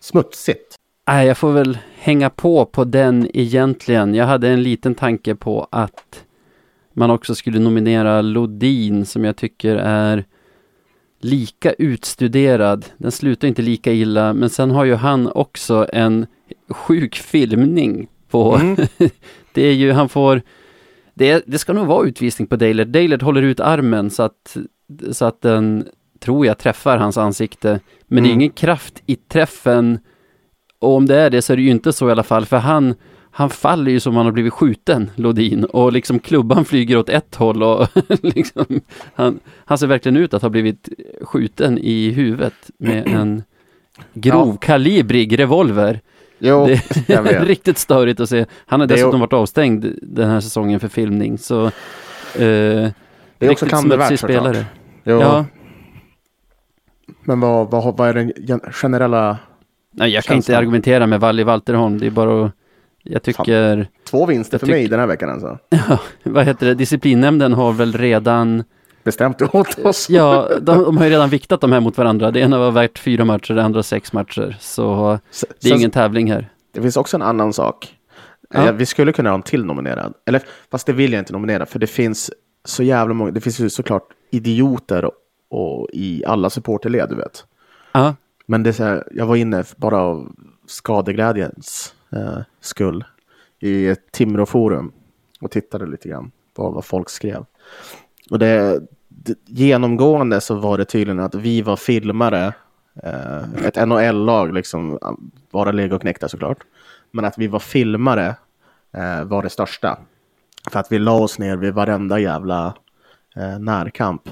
[0.00, 0.74] Smutsigt.
[1.06, 4.14] Nej, jag får väl hänga på på den egentligen.
[4.14, 6.23] Jag hade en liten tanke på att
[6.94, 10.24] man också skulle nominera Lodin som jag tycker är
[11.20, 12.86] lika utstuderad.
[12.98, 16.26] Den slutar inte lika illa, men sen har ju han också en
[16.68, 18.56] sjuk filmning på...
[18.56, 18.76] Mm.
[19.52, 20.42] det är ju, han får...
[21.14, 22.88] Det, det ska nog vara utvisning på Dalert.
[22.88, 24.56] Dalert håller ut armen så att,
[25.12, 25.88] så att den,
[26.20, 27.80] tror jag, träffar hans ansikte.
[28.06, 28.40] Men det är Mm.
[28.40, 29.98] ingen kraft i träffen.
[30.78, 32.56] Och om det är det så är det ju inte så i alla fall, för
[32.56, 32.94] han,
[33.36, 37.34] han faller ju som han har blivit skjuten, Lodin, och liksom klubban flyger åt ett
[37.34, 37.88] håll och
[38.22, 38.64] liksom,
[39.14, 40.88] han, han ser verkligen ut att ha blivit
[41.22, 43.42] skjuten i huvudet med en
[44.14, 46.00] grovkalibrig revolver.
[46.38, 46.66] Jo,
[47.06, 48.46] Det är riktigt störigt att se.
[48.66, 51.70] Han har dessutom varit avstängd den här säsongen för filmning, så eh,
[52.34, 52.92] Det
[53.38, 54.18] är också smutsig såklart.
[54.18, 54.64] spelare.
[55.04, 55.20] Jo.
[55.20, 55.44] Ja,
[57.24, 59.38] Men vad, vad, vad är den gen- generella...
[59.90, 62.52] nej, jag kan inte argumentera med Valli Valterholm, det är bara att
[63.04, 65.58] jag tycker, Två vinster för tyck- mig den här veckan alltså.
[66.22, 68.64] vad heter det, disciplinnämnden har väl redan
[69.04, 70.10] Bestämt åt oss.
[70.10, 72.30] Ja, de, de har ju redan viktat de här mot varandra.
[72.30, 74.56] Det ena var värt fyra matcher, det andra sex matcher.
[74.60, 76.48] Så det är sen- ingen tävling här.
[76.72, 77.94] Det finns också en annan sak.
[78.50, 78.66] Ja.
[78.68, 80.14] Eh, Vi skulle kunna ha en till nominerad.
[80.26, 81.66] Eller fast det vill jag inte nominera.
[81.66, 82.30] För det finns
[82.64, 83.30] så jävla många.
[83.30, 85.12] Det finns ju såklart idioter och,
[85.50, 87.44] och i alla supporterled, du vet.
[87.92, 88.14] Ja,
[88.46, 90.32] Men det är här, jag var inne bara av
[90.66, 93.04] skadeglädjens eh, skull
[93.60, 94.92] i ett Timrå-forum
[95.40, 97.44] och tittade lite grann på vad folk skrev.
[98.30, 102.52] Och det, det, genomgående så var det tydligen att vi var filmare,
[103.02, 104.98] eh, ett NHL-lag, liksom,
[105.50, 106.58] bara legoknektar såklart,
[107.10, 108.36] men att vi var filmare
[108.92, 109.98] eh, var det största.
[110.70, 112.74] För att vi la oss ner vid varenda jävla
[113.36, 114.22] eh, närkamp.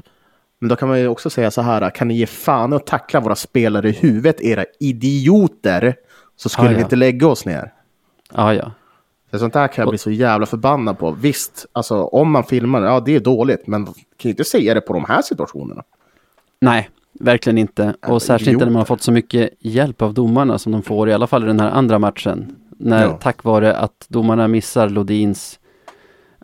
[0.58, 3.20] Men då kan man ju också säga så här, kan ni ge fan och tackla
[3.20, 5.96] våra spelare i huvudet, era idioter,
[6.36, 6.76] så skulle Ja, ja.
[6.76, 7.72] vi inte lägga oss ner.
[8.34, 8.72] ja, ja.
[9.30, 11.10] För sånt där kan jag bli så jävla förbannad på.
[11.10, 14.80] Visst, alltså om man filmar, ja det är dåligt, men kan ju inte säga det
[14.80, 15.82] på de här situationerna.
[16.60, 17.82] Nej, verkligen inte.
[17.82, 20.82] Jävla Och särskilt inte när man har fått så mycket hjälp av domarna som de
[20.82, 22.56] får, i alla fall i den här andra matchen.
[22.78, 23.18] När, Ja.
[23.22, 25.58] Tack vare att domarna missar Lodins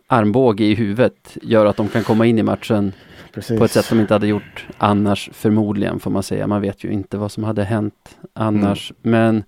[0.07, 2.93] armbåge i huvudet gör att de kan komma in i matchen
[3.33, 3.59] Precis.
[3.59, 6.47] på ett sätt de inte hade gjort annars förmodligen får man säga.
[6.47, 8.93] Man vet ju inte vad som hade hänt annars.
[9.01, 9.43] Men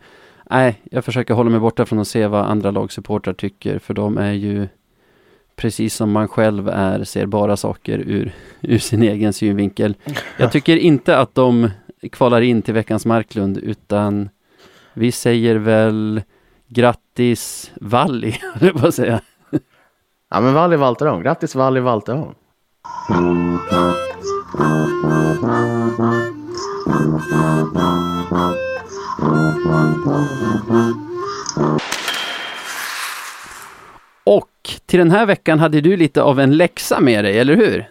[0.52, 4.18] nej, jag försöker hålla mig borta från att se vad andra lagsupportrar tycker för de
[4.18, 4.68] är ju
[5.56, 9.95] precis som man själv är, ser bara saker ur, ur sin egen synvinkel.
[10.38, 11.70] Jag tycker inte att de
[12.12, 14.30] kvalar in till veckans Marklund utan
[14.93, 16.22] vi säger väl
[16.68, 19.22] grattis Valli, höll jag på att säga.
[20.30, 22.36] Ja men Valli Valterholm, grattis Valli Valterholm.
[34.24, 34.49] Och
[34.86, 37.89] till den här veckan hade du lite av en läxa med dig, eller hur?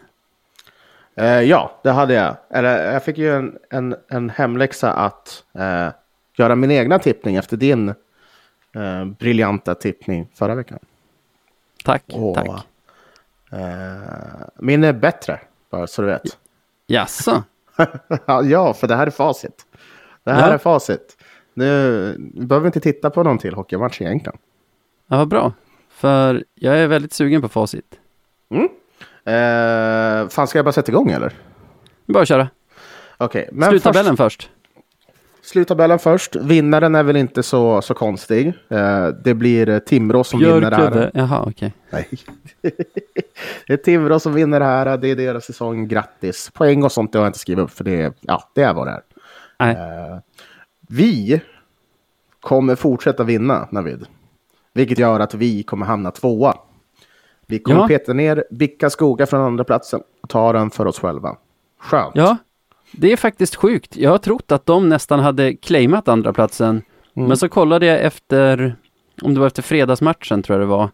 [1.16, 2.36] Eh, ja, det hade jag.
[2.50, 5.88] Eller, jag fick ju en, en, en hemläxa att eh,
[6.36, 7.88] göra min egna tippning efter din
[8.74, 10.78] eh, briljanta tippning förra veckan.
[11.84, 12.34] Tack, Åh.
[12.34, 12.66] tack.
[13.52, 16.22] Eh, min är bättre, bara så du vet.
[16.86, 17.42] Jaså?
[18.44, 19.66] ja, för det här är facit.
[20.24, 20.54] Det här Ja.
[20.54, 21.16] är facit.
[21.54, 24.38] Nu behöver vi inte titta på någon till hockeymatch egentligen.
[25.08, 25.52] Ja, vad bra.
[25.90, 27.98] För jag är väldigt sugen på facit.
[29.24, 31.32] Eh, fan, ska jag bara sätta igång eller?
[32.06, 32.48] Bara köra.
[33.16, 34.42] Okej, men Sluttabellen först.
[34.42, 34.50] först.
[35.42, 36.36] Sluttabellen först.
[36.36, 38.52] Vinnaren är väl inte så, så konstig.
[38.68, 40.90] Eh, det blir Timrå som vinner det här.
[40.90, 41.10] Björklöve.
[41.14, 41.72] Jaha, okej.
[41.90, 42.08] Nej.
[43.66, 44.96] det är Timrå som vinner det här.
[44.96, 45.88] Det är deras säsong.
[45.88, 46.50] Grattis.
[46.54, 48.86] Poäng och sånt det har jag inte skrivit upp för det ja, det är vad
[48.86, 49.02] det är.
[49.58, 49.74] Nej.
[49.74, 50.18] Eh,
[50.90, 51.40] vi
[52.40, 54.06] kommer fortsätta vinna, Navid.
[54.72, 56.54] Vilket gör att vi kommer hamna tvåa.
[57.46, 57.88] Vi kommer Ja.
[57.88, 61.36] peta ner Bicka Skoga från andra platsen och ta den för oss själva.
[61.78, 62.12] Skönt.
[62.14, 62.36] Ja,
[62.92, 63.96] det är faktiskt sjukt.
[63.96, 66.82] Jag har trott att de nästan hade claimat andra platsen.
[67.16, 67.28] Mm.
[67.28, 68.76] Men så kollade jag efter,
[69.22, 70.88] om det var efter fredagsmatchen tror jag det var.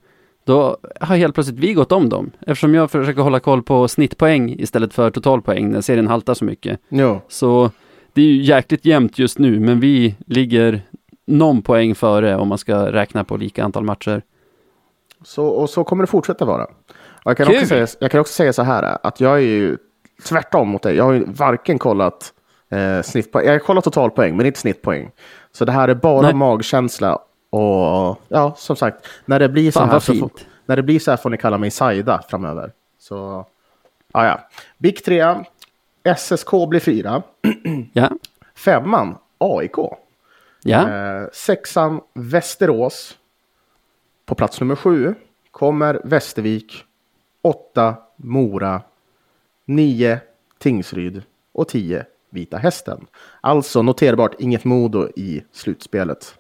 [0.45, 2.31] Då har helt plötsligt vi gått om dem.
[2.41, 6.81] Eftersom jag försöker hålla koll på snittpoäng istället för totalpoäng när serien haltar så mycket.
[6.89, 7.21] Jo.
[7.29, 7.71] Så
[8.17, 10.83] det är ju jäkligt jämnt just nu, men vi ligger
[11.27, 14.23] någon poäng före om man ska räkna på lika antal matcher.
[15.25, 16.67] Så, och så kommer det fortsätta vara.
[17.25, 17.57] Jag, kan Kul.
[17.57, 19.77] också säga, jag kan också säga så här att jag är ju
[20.29, 20.97] tvärtom mot dig.
[20.97, 22.33] Jag har ju varken kollat
[22.71, 25.11] eh, snittpoäng, jag har kollat totalpoäng men inte snittpoäng.
[25.53, 26.35] Så det här är bara Nej.
[26.35, 27.19] magkänsla
[27.51, 30.31] och ja, som sagt, när det blir så Fan här så får,
[30.67, 32.73] när det blir så här får ni kalla mig Saida framöver.
[32.99, 33.47] Så
[34.13, 34.41] ja, ja.
[34.79, 35.45] BIK 3,
[36.15, 37.23] SSK blir 4,
[37.93, 38.11] Ja,
[38.55, 39.77] femman AIK,
[40.63, 43.19] ja, Eh, sexan Västerås.
[44.27, 45.15] På plats nummer sju
[45.51, 46.85] kommer Västervik.
[47.43, 48.83] Åtta Mora.
[49.65, 50.19] Nio
[50.59, 51.23] Tingsryd.
[51.53, 53.07] Och tio Vita Hästen.
[53.41, 56.35] Alltså noterbart inget Modo i slutspelet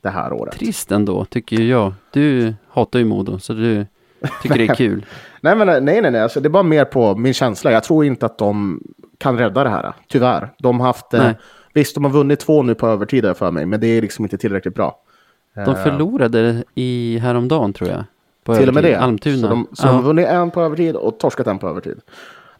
[0.00, 0.54] det här året.
[0.54, 1.94] trist ändå tycker jag.
[2.10, 3.86] Du hatar ju Modo, så du
[4.42, 5.06] tycker det är kul.
[5.40, 6.20] Nej, men, nej, nej, nej.
[6.22, 7.72] Alltså, det är bara mer på min känsla.
[7.72, 8.82] Jag tror inte att de
[9.18, 9.92] kan rädda det här.
[10.08, 10.48] Tyvärr.
[10.58, 11.14] De har haft...
[11.14, 11.30] eh.
[11.74, 14.38] Visst, de har vunnit två nu på övertid för mig, men det är liksom inte
[14.38, 14.98] tillräckligt bra.
[15.54, 18.04] De förlorade i häromdagen tror jag.
[18.58, 18.94] Till och med det.
[18.94, 19.36] Almtuna.
[19.36, 19.90] Så de, så Ja.
[19.92, 22.00] har vunnit en på övertid och torskat en på övertid.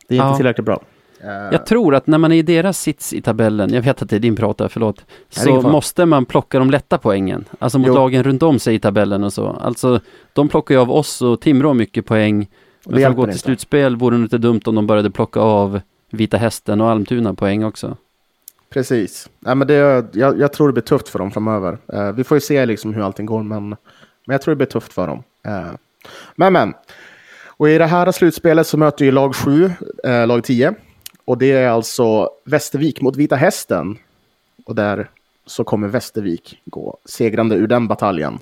[0.08, 0.36] Det är inte Ja.
[0.36, 0.80] tillräckligt bra.
[1.22, 4.16] Jag tror att när man är i deras sits i tabellen, jag vet att det
[4.16, 7.44] är din prata, förlåt, så måste man plocka de lätta poängen.
[7.58, 7.94] Alltså mot Jo.
[7.94, 9.46] lagen runt om sig i tabellen och så.
[9.48, 10.00] Alltså,
[10.32, 12.48] de plockar ju av oss och Timrå mycket poäng.
[12.86, 13.38] Men för att gå till inte.
[13.38, 17.64] slutspel vore det inte dumt om de började plocka av Vita Hästen och Almtuna poäng
[17.64, 17.96] också.
[18.70, 19.28] Precis.
[19.40, 21.78] Nej, men det, jag, jag tror det blir tufft för dem framöver.
[21.92, 23.76] Eh, vi får ju se liksom hur allting går, men, men
[24.26, 25.22] jag tror det blir tufft för dem.
[25.46, 25.70] Eh,
[26.36, 26.74] men, men.
[27.58, 29.70] Och i det här slutspelet så möter ju lag 7,
[30.04, 30.74] eh, lag 10.
[31.26, 33.98] Och det är alltså Västervik mot Vita Hästen.
[34.64, 35.10] Och där
[35.46, 38.38] så kommer Västervik gå segrande ur den bataljen.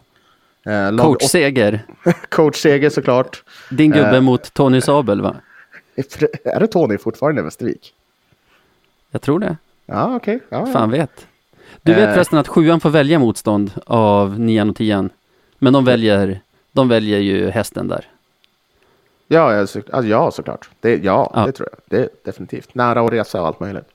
[0.67, 1.83] Eh, Coachseger.
[2.31, 3.43] coachseger såklart.
[3.71, 4.21] Din gubbe Eh.
[4.21, 5.37] mot Tony Sabel va?
[6.45, 7.95] Är det Tony fortfarande i Västervik?
[9.11, 9.57] Jag tror det.
[9.87, 10.41] Ja, okej.
[10.49, 10.73] Ja, ja.
[10.73, 11.27] Fan vet.
[11.83, 12.13] Du vet Eh.
[12.15, 15.11] förresten att sjuan får välja motstånd av nian och tian.
[15.59, 16.41] Men de väljer,
[16.73, 18.05] de väljer ju hästen där.
[19.35, 20.69] Ja, ja, så, alltså, ja såklart.
[20.81, 21.47] Det, ja, Ja.
[21.47, 21.81] det tror jag.
[21.87, 22.75] Det är definitivt.
[22.75, 23.89] Nära att resa och allt möjligt.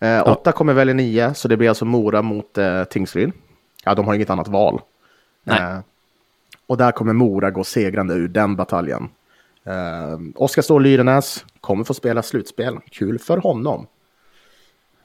[0.00, 3.32] Eh, Åtta kommer välja nio, så det blir alltså Mora mot eh, Tingsryd.
[3.84, 4.80] Ja, de har inget annat val.
[5.44, 5.62] Nej.
[5.62, 5.78] Eh,
[6.66, 9.08] och där kommer Mora gå segrande ur den bataljen.
[9.64, 12.78] Eh, Oskar Ståhl Lyrenäs kommer få spela slutspel.
[12.90, 13.86] Kul för honom.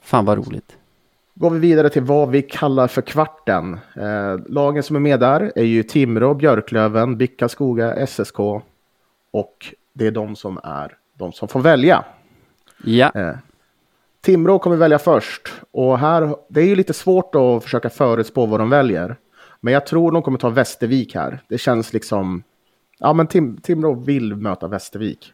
[0.01, 0.77] Fan vad roligt.
[1.35, 3.79] Går vi vidare till vad vi kallar för kvarten.
[3.95, 8.37] Eh, lagen som är med där är ju Timrå, Björklöven, Bicka Skoga, SSK.
[9.31, 12.05] Och det är de som är de som får välja.
[12.83, 13.35] Ja, Eh,
[14.21, 15.53] Timrå kommer välja först.
[15.71, 19.17] Och här, det är ju lite svårt att försöka förutspå vad de väljer.
[19.61, 21.43] Men jag tror de kommer ta Västervik här.
[21.47, 22.43] Det känns liksom...
[22.99, 25.33] Ja, men Tim, Timrå vill möta Västervik.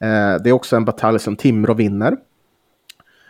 [0.00, 2.16] Eh, det är också en batalj som Timrå vinner.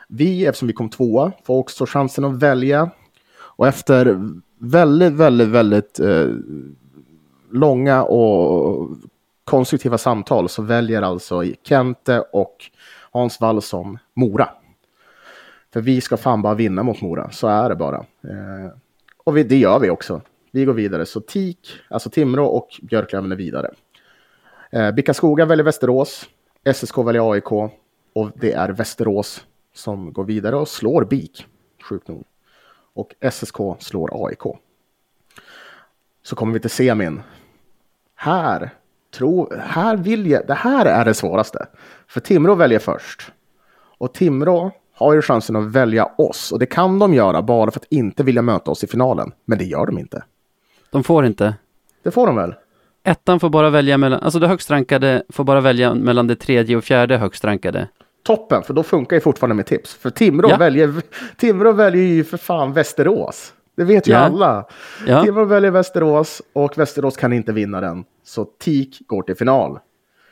[0.08, 2.90] Vi, eftersom vi kom tvåa, får också chansen att välja.
[3.36, 4.18] Och efter
[4.58, 6.28] väldigt, väldigt, väldigt eh,
[7.50, 8.88] långa och
[9.44, 12.56] konstruktiva samtal så väljer alltså Kente och
[13.10, 14.48] Hans Wallson Mora.
[15.72, 17.96] För vi ska fan bara vinna mot Mora, så är det bara.
[18.22, 18.72] Eh,
[19.24, 20.20] och vi, det gör vi också.
[20.50, 23.70] Vi går vidare, så TIK, alltså Timrå och Björklöven är vidare.
[24.70, 26.28] Eh, Bickaskoga väljer Västerås,
[26.74, 27.52] SSK väljer AIK
[28.12, 31.46] och det är Västerås som går vidare och slår BIK,
[31.82, 32.24] sjukt nog.
[32.94, 34.42] Och SSK slår AIK.
[36.22, 37.22] Så kommer vi till semin.
[38.14, 38.70] Här,
[39.14, 41.66] tro, här vill jag, det här är det svåraste.
[42.08, 43.32] För Timrå väljer först.
[43.98, 46.52] Och Timrå har ju chansen att välja oss.
[46.52, 49.32] Och det kan de göra bara för att inte vilja möta oss i finalen.
[49.44, 50.22] Men det gör de inte.
[50.90, 51.54] de får inte.
[52.04, 52.54] Det får de väl?
[53.04, 56.76] Ettan får bara välja mellan, alltså det högst rankade får bara välja mellan det tredje
[56.76, 57.88] och fjärde högst rankade.
[58.26, 59.94] Toppen, för då funkar ju fortfarande med tips.
[59.94, 60.56] För Timrå, Ja.
[60.56, 60.94] väljer,
[61.36, 63.52] Timrå väljer ju för fan Västerås.
[63.76, 64.18] Det vet ju Ja.
[64.18, 64.64] alla.
[65.06, 65.22] Ja.
[65.24, 68.04] Timrå väljer Västerås och Västerås kan inte vinna den.
[68.24, 69.78] Så TIK går till final.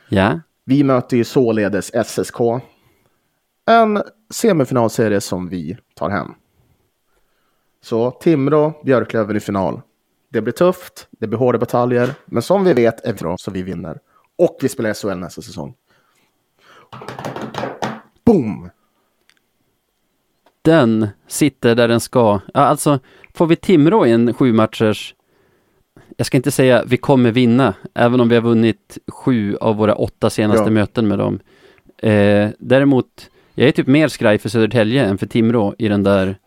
[0.09, 2.39] Ja, Vi möter ju således SSK.
[3.65, 6.33] En semifinalserie som vi tar hem.
[7.81, 9.81] Så Timrå, Björklöven i final.
[10.29, 13.63] Det blir tufft, det blir hårda bataljer, men som vi vet är det så vi
[13.63, 13.99] vinner.
[14.37, 15.75] Och vi spelar SHL nästa säsong.
[18.25, 18.69] Boom!
[20.63, 22.39] den sitter där den ska.
[22.53, 22.99] Ja, alltså,
[23.33, 25.15] får vi Timrå i en sju matchers
[26.17, 29.95] jag ska inte säga vi kommer vinna, även om vi har vunnit sju av våra
[29.95, 30.69] åtta senaste Ja.
[30.69, 31.39] möten med dem.
[31.97, 36.37] Eh, däremot, jag är typ mer skraj för Södertälje än för Timrå i den där,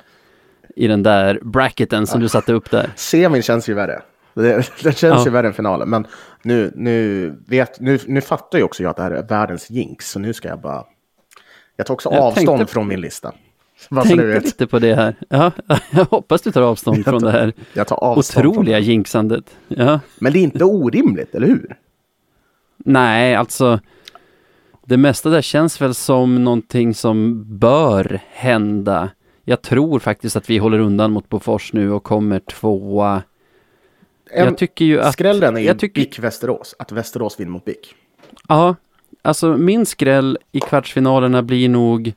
[0.76, 2.90] i den där bracketen som du satte upp där.
[2.96, 4.02] Semin känns ju värre.
[4.34, 5.24] Det, det känns Ja.
[5.24, 5.90] ju värre än finalen.
[5.90, 6.06] Men
[6.42, 10.10] nu, nu, vet, nu, nu fattar ju också jag att det här är världens jinx.
[10.10, 10.84] Så nu ska jag bara...
[11.76, 13.32] Jag tar också Jag avstånd tänkte- från min lista.
[13.90, 15.14] Du Tänkte lite på det här.
[15.28, 15.52] Ja,
[15.90, 18.84] jag hoppas du tar avstånd från det här Jag tar avstånd från otroliga det.
[18.84, 19.56] jinxandet.
[19.68, 20.00] Ja.
[20.18, 21.76] Men det är inte orimligt, eller hur?
[22.76, 23.80] Nej, alltså
[24.86, 29.10] det mesta där känns väl som någonting som bör hända.
[29.44, 33.22] Jag tror faktiskt att vi håller undan mot Bofors nu och kommer tvåa.
[34.36, 35.12] Jag tycker ju att...
[35.12, 36.74] Skrällen är ju tycker- BIK Västerås.
[36.78, 37.94] Att Västerås vinner mot BIK.
[38.48, 38.74] Ja,
[39.22, 42.12] alltså min skräll i kvartsfinalerna blir nog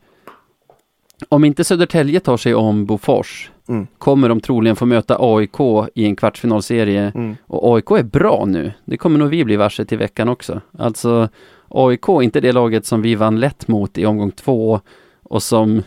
[1.30, 3.88] om inte Södertälje tar sig om Bofors Mm.
[3.98, 5.60] kommer de troligen få möta AIK
[5.96, 7.12] i en kvartsfinalserie.
[7.16, 7.36] Mm.
[7.48, 8.72] Och AIK är bra nu.
[8.86, 10.62] Det kommer nog vi bli varse till veckan också.
[10.78, 11.30] Alltså
[11.68, 14.80] AIK är inte det laget som vi vann lätt mot i omgång två
[15.24, 15.84] och som,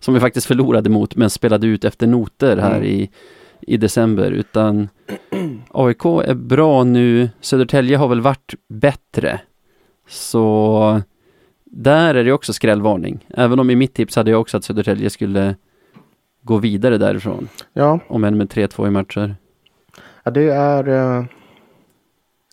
[0.00, 2.84] som vi faktiskt förlorade mot men spelade ut efter noter här Mm.
[2.88, 3.10] i,
[3.60, 4.30] i december.
[4.30, 4.88] Utan
[5.70, 7.30] AIK är bra nu.
[7.40, 9.40] Södertälje har väl varit bättre.
[10.08, 11.00] Så
[11.74, 13.26] där är det också skrällvarning.
[13.36, 15.54] Även om i mitt tips hade jag också att Södertälje skulle
[16.42, 17.48] gå vidare därifrån.
[17.72, 19.36] Ja, Om än med 3-2 i matcher.
[20.24, 20.88] ja, det är...
[21.18, 21.24] eh,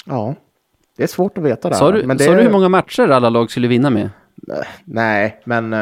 [0.05, 0.35] Ja,
[0.97, 1.79] det är svårt att veta det här.
[1.79, 4.09] Sa du, men det sa är, du hur många matcher alla lag skulle vinna med?
[4.85, 5.73] Nej, men...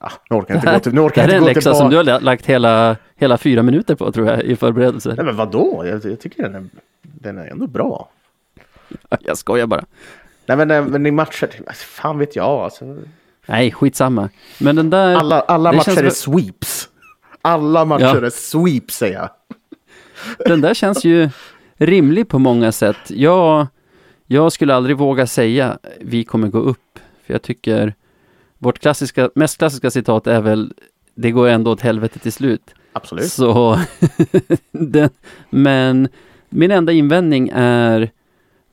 [0.00, 0.92] Ah, nu orkar jag Det inte här, gå till...
[0.94, 3.38] Nu det orkar här jag är en läxa som du har la- lagt hela, hela
[3.38, 5.14] fyra minuter på tror jag i förberedelser.
[5.16, 5.82] Nej, men vadå?
[5.86, 6.64] Jag, jag tycker den är,
[7.02, 8.08] den är ändå bra.
[9.20, 9.84] Jag skojar bara.
[10.48, 11.48] Nej, men, eh, men i matcher...
[11.74, 12.96] Fan vet jag alltså.
[13.46, 14.28] Nej, skitsamma.
[14.58, 15.16] Men den där...
[15.16, 16.88] Alla, alla matcher känns är sweeps.
[17.42, 18.26] Alla matcher Ja.
[18.26, 19.30] är sweeps, säger jag.
[20.38, 21.30] Den där känns ju
[21.76, 22.96] rimlig på många sätt.
[23.08, 23.66] Jag,
[24.26, 26.98] jag skulle aldrig våga säga vi kommer gå upp.
[27.26, 27.94] För jag tycker
[28.58, 30.72] vårt klassiska, mest klassiska citat är väl
[31.14, 32.74] det går ändå åt helvete till slut.
[32.92, 33.32] Absolut.
[33.32, 33.80] Så,
[34.72, 35.10] den,
[35.50, 36.08] men
[36.48, 38.10] min enda invändning är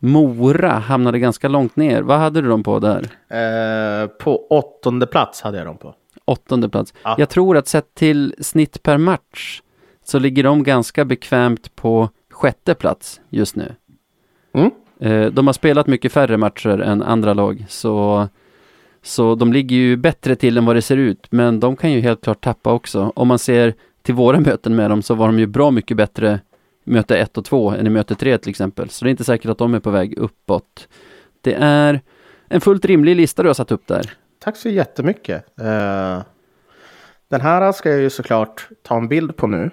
[0.06, 2.02] Mora hamnade ganska långt ner.
[2.02, 3.02] Vad hade du dem på där?
[3.30, 5.94] Eh, på åttonde plats hade jag dem på.
[6.26, 6.94] Åttonde plats.
[7.04, 7.16] Ja.
[7.18, 9.62] Jag tror att sett till snitt per match
[10.04, 13.76] så ligger de ganska bekvämt på sjätte plats just nu.
[14.54, 14.72] Mm.
[15.00, 18.28] Eh, De har spelat mycket färre matcher än andra lag, så,
[19.04, 21.28] så de ligger ju bättre till än vad det ser ut.
[21.30, 23.12] Men de kan ju helt klart tappa också.
[23.16, 26.40] Om man ser till våra möten med dem så var de ju bra mycket bättre
[26.86, 28.90] möte 1 och 2 än i möte 3 till exempel.
[28.90, 30.88] Så det är inte säkert att de är på väg uppåt.
[31.42, 32.02] Det är
[32.48, 34.14] en fullt rimlig lista du har satt upp där.
[34.40, 35.60] Tack så jättemycket.
[35.60, 36.22] Eh,
[37.28, 39.72] den här ska jag ju såklart ta en bild på nu.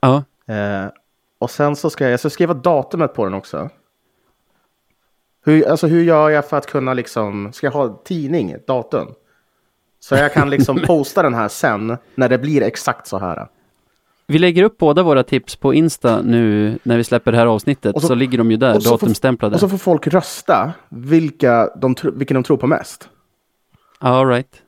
[0.00, 0.86] Ja, Eh,
[1.38, 3.70] och sen så ska jag, jag ska skriva datumet på den också.
[5.44, 9.14] Hur, alltså hur gör jag för att kunna liksom, ska jag ha tidning, datum?
[10.00, 13.48] Så jag kan liksom posta den här sen när det blir exakt så här.
[14.26, 18.00] Vi lägger upp båda våra tips på Insta nu när vi släpper det här avsnittet,
[18.00, 19.54] så, så- ligger de ju där, datumstämplade.
[19.54, 23.08] Och så får folk rösta vilka de, vilka de tror på mest.
[23.98, 24.62] All right.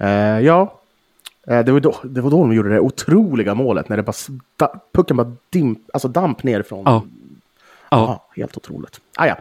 [0.00, 0.08] Eh,
[0.40, 0.80] ja,
[1.46, 4.12] eh, det, var då, det var då de gjorde det otroliga målet när det bara,
[4.12, 6.82] sta- pucken bara dimp, alltså damp nerifrån.
[6.86, 7.02] Ja.
[7.90, 9.00] Ja, helt otroligt.
[9.16, 9.36] Ah, ja.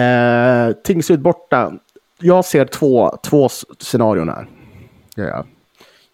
[0.00, 1.72] eh, Tingsryd borta.
[2.18, 4.46] Jag ser två, två scenarion här.
[5.28, 5.44] Ja.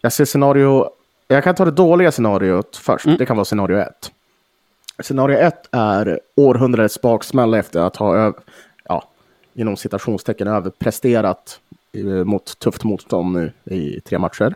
[0.01, 0.89] Jag ser scenario...
[1.27, 3.05] Jag kan ta det dåliga scenariot först.
[3.05, 3.17] Mm.
[3.17, 4.11] Det kan vara scenario ett.
[4.99, 8.33] Scenario ett är århundradets baksmälla efter att ha,
[8.83, 9.03] ja,
[9.53, 11.59] inom citationstecken, överpresterat
[11.93, 14.55] eh, mot tufft motstånd nu i tre matcher.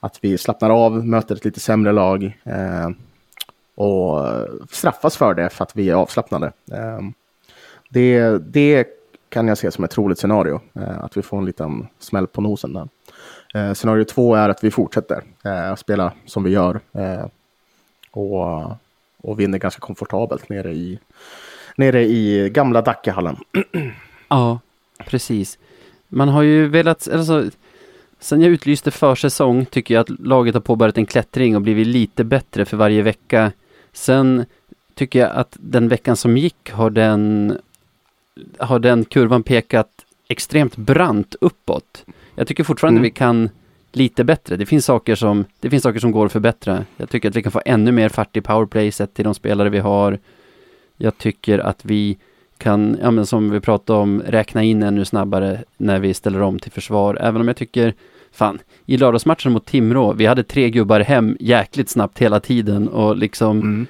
[0.00, 2.38] Att vi slappnar av, möter ett lite sämre lag.
[2.44, 2.90] Eh,
[3.74, 4.26] och
[4.70, 6.52] straffas för det för att vi är avslappnade.
[6.72, 7.00] Eh,
[7.90, 8.86] Det, det
[9.28, 12.40] kan jag se som ett troligt scenario, eh, att vi får en liten smäll på
[12.40, 12.88] nosen där.
[13.54, 17.26] Eh, Scenario två är att vi fortsätter eh, spela som vi gör eh,
[18.10, 18.70] och,
[19.22, 20.98] och vinner ganska komfortabelt nere i,
[21.76, 23.36] nere i gamla Dackehallen.
[24.30, 24.60] Ja,
[25.06, 25.58] precis.
[26.08, 27.50] Man har ju velat, alltså,
[28.18, 32.24] sen jag utlyste försäsong tycker jag att laget har påbörjat en klättring och blivit lite
[32.24, 33.52] bättre för varje vecka.
[33.92, 34.44] Sen
[34.94, 37.58] tycker jag att den veckan som gick har den,
[38.58, 39.88] har den kurvan pekat
[40.28, 42.04] extremt brant uppåt.
[42.34, 43.02] Jag tycker fortfarande Mm.
[43.02, 43.50] vi kan
[43.92, 44.56] lite bättre.
[44.56, 46.84] Det finns saker som, det finns saker som går att förbättra.
[46.96, 49.68] Jag tycker att vi kan få ännu mer fart i powerplay sett till de spelare
[49.68, 50.18] vi har.
[50.96, 52.18] Jag tycker att vi
[52.58, 56.58] kan, ja men som vi pratade om, räkna in ännu snabbare när vi ställer om
[56.58, 57.18] till försvar.
[57.20, 57.94] Även om jag tycker,
[58.32, 63.16] fan, i lördagsmatchen mot Timrå, vi hade tre gubbar hem jäkligt snabbt hela tiden och
[63.16, 63.86] liksom Mm.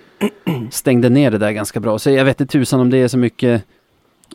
[0.71, 1.99] stängde ner det där ganska bra.
[1.99, 3.65] Så jag vet inte tusan om det är så mycket.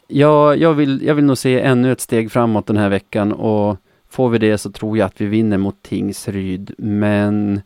[0.07, 3.77] Ja, jag vill, jag vill nog se ännu ett steg framåt den här veckan och
[4.09, 6.73] får vi det så tror jag att vi vinner mot Tingsryd.
[6.77, 7.61] Men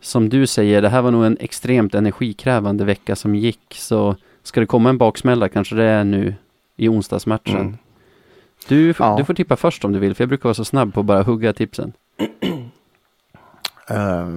[0.00, 3.74] som du säger, det här var nog en extremt energikrävande vecka som gick.
[3.74, 6.34] Så ska det komma en baksmälla kanske det är nu
[6.76, 7.60] i onsdagsmatchen.
[7.60, 7.76] Mm.
[8.68, 9.14] Du, Ja.
[9.18, 11.06] du får tippa först om du vill, för jag brukar vara så snabb på att
[11.06, 11.92] bara hugga tipsen.
[13.88, 14.28] Eh,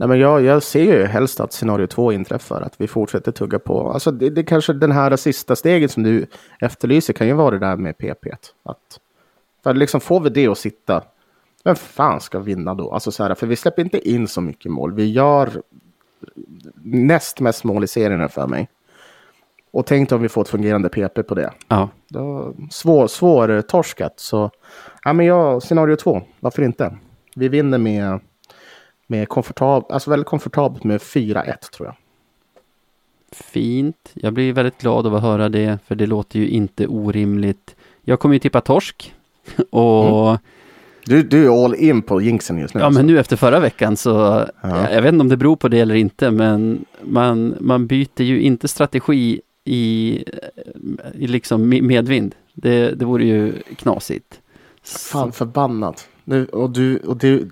[0.00, 3.58] nej men jag, jag ser ju helst att scenario två inträffar, att vi fortsätter tugga
[3.58, 3.90] på.
[3.92, 6.26] Alltså det, det kanske den här sista steget som du
[6.60, 8.26] efterlyser kan ju vara det där med PP.
[8.62, 9.00] Att,
[9.62, 11.04] för liksom får vi det att sitta,
[11.64, 12.92] vem fan ska vinna då?
[12.92, 14.94] Alltså så här, för vi släpper inte in så mycket mål.
[14.94, 15.62] Vi gör
[16.84, 18.68] näst mest mål i serien för mig.
[19.70, 21.52] Och tänk om vi får ett fungerande PP på det.
[21.68, 24.20] Ja, Då, svår, svår torskat.
[24.20, 24.50] Så
[25.04, 26.96] ja, men jag, scenario två, varför inte?
[27.34, 28.20] Vi vinner med,
[29.10, 31.94] med komfortabelt, alltså väldigt komfortabelt med 4-1 tror jag.
[33.32, 34.10] fint.
[34.14, 37.76] Jag blir väldigt glad av att höra det, för det låter ju inte orimligt.
[38.02, 39.14] Jag kommer ju tippa torsk.
[39.70, 40.38] Och
[41.04, 42.80] Du, du är all in på jinxen just nu.
[42.80, 42.98] Ja, alltså.
[42.98, 44.46] men nu efter förra veckan så, Ja.
[44.62, 48.22] jag, jag vet inte om det beror på det eller inte, men man, man byter
[48.22, 50.24] ju inte strategi i,
[51.14, 52.34] i liksom me- medvind.
[52.54, 54.40] Det, det vore ju knasigt.
[54.84, 56.00] Fan förbannad.
[56.24, 57.50] Nu, och du, och du,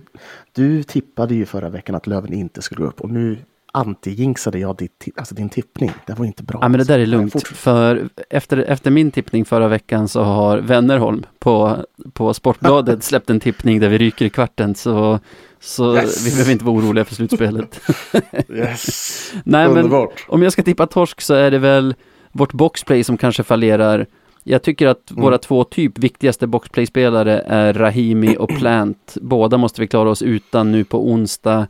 [0.58, 3.38] du tippade ju förra veckan att Löven inte skulle gå upp och nu
[3.72, 5.90] anti-jinxade jag ditt, alltså din tippning.
[6.06, 6.58] Det var inte bra.
[6.62, 10.58] Ja, men det där är lugnt, för efter, efter min tippning förra veckan så har
[10.58, 11.76] Wennerholm på,
[12.12, 15.20] på Sportbladet släppt en tippning där vi ryker i kvarten, så,
[15.60, 16.26] så Yes.
[16.26, 17.80] vi behöver inte vara oroliga för slutspelet.
[18.48, 19.32] Yes.
[19.44, 20.08] Nej, men.
[20.28, 21.94] Om jag ska tippa torsk så är det väl
[22.32, 24.06] vårt boxplay som kanske fallerar.
[24.50, 25.22] Jag tycker att Mm.
[25.22, 29.16] våra två typ viktigaste boxplay-spelare är Rahimi och Plant.
[29.22, 31.66] Båda måste vi klara oss utan nu på onsdag.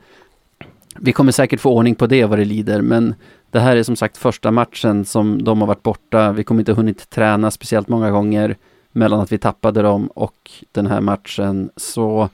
[0.97, 3.15] Vi kommer säkert få ordning på det vad det lider, men
[3.51, 6.33] det här är som sagt första matchen som de har varit borta.
[6.33, 8.57] Vi kommer inte hunnit träna speciellt många gånger
[8.93, 11.71] mellan att vi tappade dem och den här matchen.
[11.77, 12.29] Så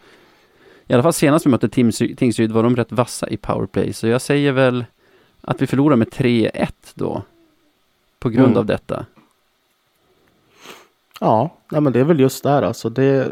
[0.87, 4.21] i alla fall senast vi mötte Tingsryd var de rätt vassa i powerplay, så jag
[4.21, 4.85] säger väl
[5.41, 7.23] att vi förlorar med 3-1 då.
[8.19, 8.59] På grund Mm.
[8.59, 9.07] av detta.
[11.21, 12.89] Ja, nej, men det är väl just där alltså.
[12.89, 13.29] Det,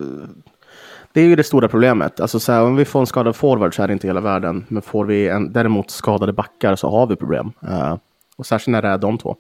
[1.13, 2.21] det är ju det stora problemet.
[2.21, 4.65] Alltså så här, om vi får en skadad forward så är det inte hela världen.
[4.69, 7.53] Men får vi en, däremot skadade backar så har vi problem.
[7.69, 7.97] Eh,
[8.37, 9.37] och särskilt när det är de två.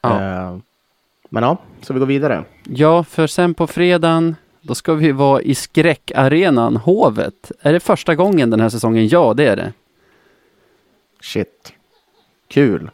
[0.00, 0.20] Ja.
[0.20, 0.56] Eh,
[1.28, 2.44] men ja, så vi går vidare.
[2.64, 7.52] Ja, för sen på fredagen, då ska vi vara i skräckarenan Hovet.
[7.60, 9.08] Är det första gången den här säsongen?
[9.08, 9.72] Ja, det är det.
[11.20, 11.72] Shit.
[12.48, 12.90] Kul.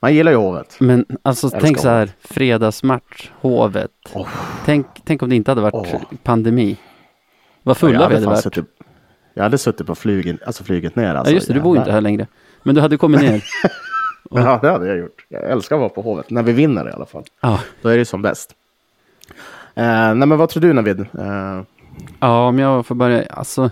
[0.00, 0.76] Man gillar ju Hovet.
[0.80, 3.90] Men alltså, Älskar tänk så här, fredagsmatch, Hovet.
[4.14, 4.28] Åh.
[4.64, 6.00] Tänk, tänk om det inte hade varit Åh.
[6.22, 6.76] pandemi.
[7.62, 8.42] Vad fulla jag, vi hade varit.
[8.42, 8.64] suttit,
[9.34, 11.14] jag hade suttit på flyget, alltså flyget ner.
[11.14, 12.26] Alltså, ja, just det, du bor inte här längre.
[12.62, 13.44] Men du hade kommit ner.
[14.30, 15.26] Ja, det hade jag gjort.
[15.28, 16.30] Jag älskar att vara på Hovet.
[16.30, 17.24] När vi vinner i alla fall.
[17.40, 18.54] Ja, Då är det som bäst.
[19.74, 19.84] Eh,
[20.14, 21.00] nej, men vad tror du Navid?
[21.00, 21.62] Eh,
[22.20, 23.70] ja om jag får börja, alltså.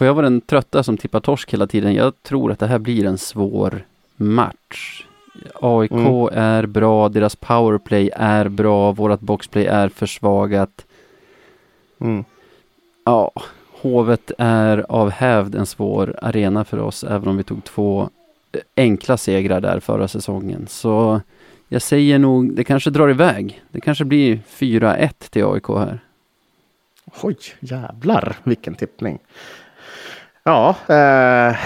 [0.00, 1.94] Får jag vara den trötta som tippar torsk hela tiden?
[1.94, 3.84] Jag tror att det här blir en svår
[4.16, 5.06] match.
[5.54, 6.28] AIK Mm.
[6.32, 10.86] är bra, deras powerplay är bra, vårat boxplay är försvagat.
[11.98, 12.24] mm.
[13.04, 13.32] Ja,
[13.70, 18.10] Hovet är av hävd en svår arena för oss, även om vi tog två
[18.76, 20.66] enkla segrar där förra säsongen.
[20.68, 21.20] Så
[21.68, 23.62] jag säger nog, det kanske drar iväg.
[23.70, 26.00] Det kanske blir 4-1 till AIK här.
[27.22, 29.18] Oj, jävlar vilken tippning.
[30.50, 31.56] Ja, eh,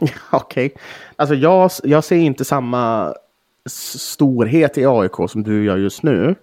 [0.30, 0.66] okej.
[0.66, 0.70] Okay.
[1.16, 3.14] Alltså jag, jag ser inte samma
[3.66, 6.34] storhet i AIK som du gör just nu.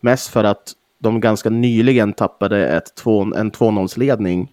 [0.00, 4.52] Mest för att de ganska nyligen tappade ett två, en 2-0-ledning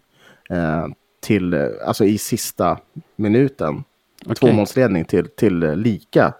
[0.49, 0.87] eh,
[1.19, 1.53] till,
[1.85, 2.77] alltså i sista
[3.15, 3.83] minuten.
[4.25, 4.51] Okay.
[4.51, 6.33] 2-0-ledning till, till lika.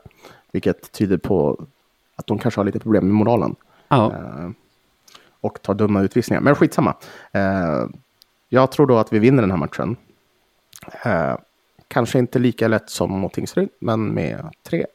[0.51, 1.65] Vilket tyder på
[2.15, 3.55] att de kanske har lite problem med moralen.
[3.87, 4.11] Ja.
[4.13, 4.49] Eh,
[5.41, 6.41] och tar dumma utvisningar.
[6.41, 6.95] Men skitsamma.
[7.31, 7.85] Eh,
[8.49, 9.95] jag tror då att vi vinner den här matchen.
[11.05, 11.35] Eh,
[11.87, 14.85] kanske inte lika lätt som mot Tingsryd, men med 3-1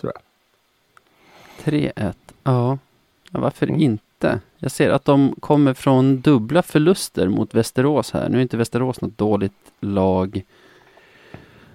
[0.00, 1.72] tror jag.
[1.72, 2.78] 3-1, ja.
[3.30, 3.80] ja varför mm.
[3.80, 4.40] inte?
[4.58, 8.28] Jag ser att de kommer från dubbla förluster mot Västerås här.
[8.28, 10.42] Nu är inte Västerås något dåligt lag.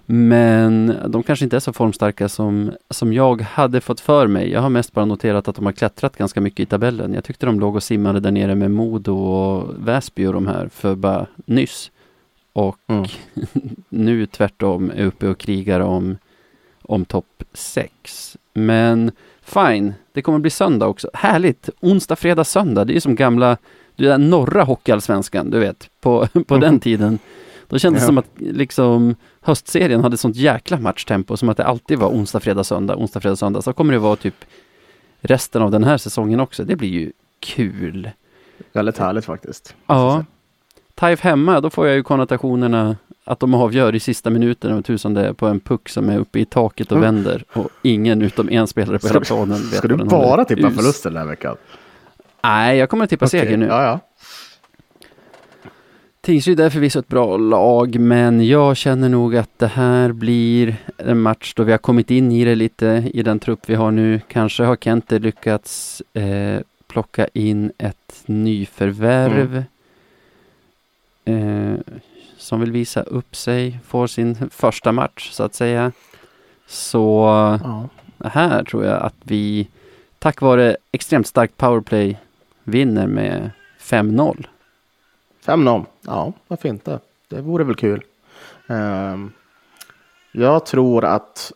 [0.09, 4.51] Men de kanske inte är så formstarka som, som jag hade fått för mig.
[4.51, 7.13] Jag har mest bara noterat att de har klättrat ganska mycket i tabellen.
[7.13, 10.67] Jag tyckte de låg och simmade där nere med Modo och Väsby och de här
[10.67, 11.91] för bara nyss.
[12.53, 13.05] Och mm.
[13.89, 16.17] nu tvärtom är uppe och krigar om,
[16.81, 18.37] om topp 6.
[18.53, 21.09] Men fine, det kommer bli söndag också.
[21.13, 21.69] Härligt!
[21.79, 22.85] Onsdag, fredag, söndag.
[22.85, 23.57] Det är som gamla,
[23.95, 26.61] du är norra hockeyallsvenskan, du vet, på, på mm.
[26.61, 27.19] den tiden.
[27.67, 28.07] Då kändes det ja.
[28.07, 29.15] som att liksom
[29.47, 33.35] höstserien hade sånt jäkla matchtempo, som att det alltid var onsdag, fredag, söndag, onsdag, fredag,
[33.35, 33.61] söndag.
[33.61, 34.35] Så kommer det vara typ
[35.21, 36.63] resten av den här säsongen också.
[36.63, 38.11] Det blir ju kul.
[38.73, 39.75] Väldigt härligt faktiskt.
[39.87, 40.25] Ja.
[40.95, 45.33] Taif hemma, då får jag ju konnotationerna att de avgör i sista minuten och är
[45.33, 47.15] på en puck som är uppe i taket och mm.
[47.15, 51.09] vänder och ingen utom en spelare på hela planen vet Ska du bara tippa förluster
[51.09, 51.55] den här veckan?
[52.43, 53.39] Nej, jag kommer att tippa okay.
[53.39, 53.65] seger nu.
[53.65, 53.99] Ja, ja.
[56.27, 61.21] Tingsryd är förvisso ett bra lag, men jag känner nog att det här blir en
[61.21, 64.21] match då vi har kommit in i det lite i den trupp vi har nu.
[64.27, 69.63] Kanske har Kente lyckats eh, plocka in ett nyförvärv
[71.25, 71.73] mm.
[71.73, 71.79] eh,
[72.37, 75.91] som vill visa upp sig, får sin första match så att säga.
[76.67, 77.25] Så
[77.63, 77.89] ja.
[78.29, 79.67] här tror jag att vi
[80.19, 82.17] tack vare extremt starkt powerplay
[82.63, 83.51] vinner med
[83.81, 84.45] 5-0.
[85.47, 85.85] 5-0.
[86.01, 86.99] Ja, varför inte?
[87.27, 88.03] Det vore väl kul.
[88.67, 89.31] Um,
[90.31, 91.51] jag tror att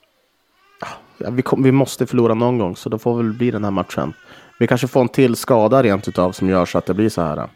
[1.17, 3.71] ja, vi, kom, vi måste förlora någon gång, så då får väl bli den här
[3.71, 4.13] matchen.
[4.59, 7.21] Vi kanske får en till skada rent utav som gör så att det blir så
[7.21, 7.49] här.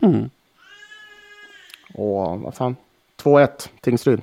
[0.00, 0.30] Mm.
[1.94, 2.76] Och vad fan,
[3.22, 4.20] 2-1 Tingsryd.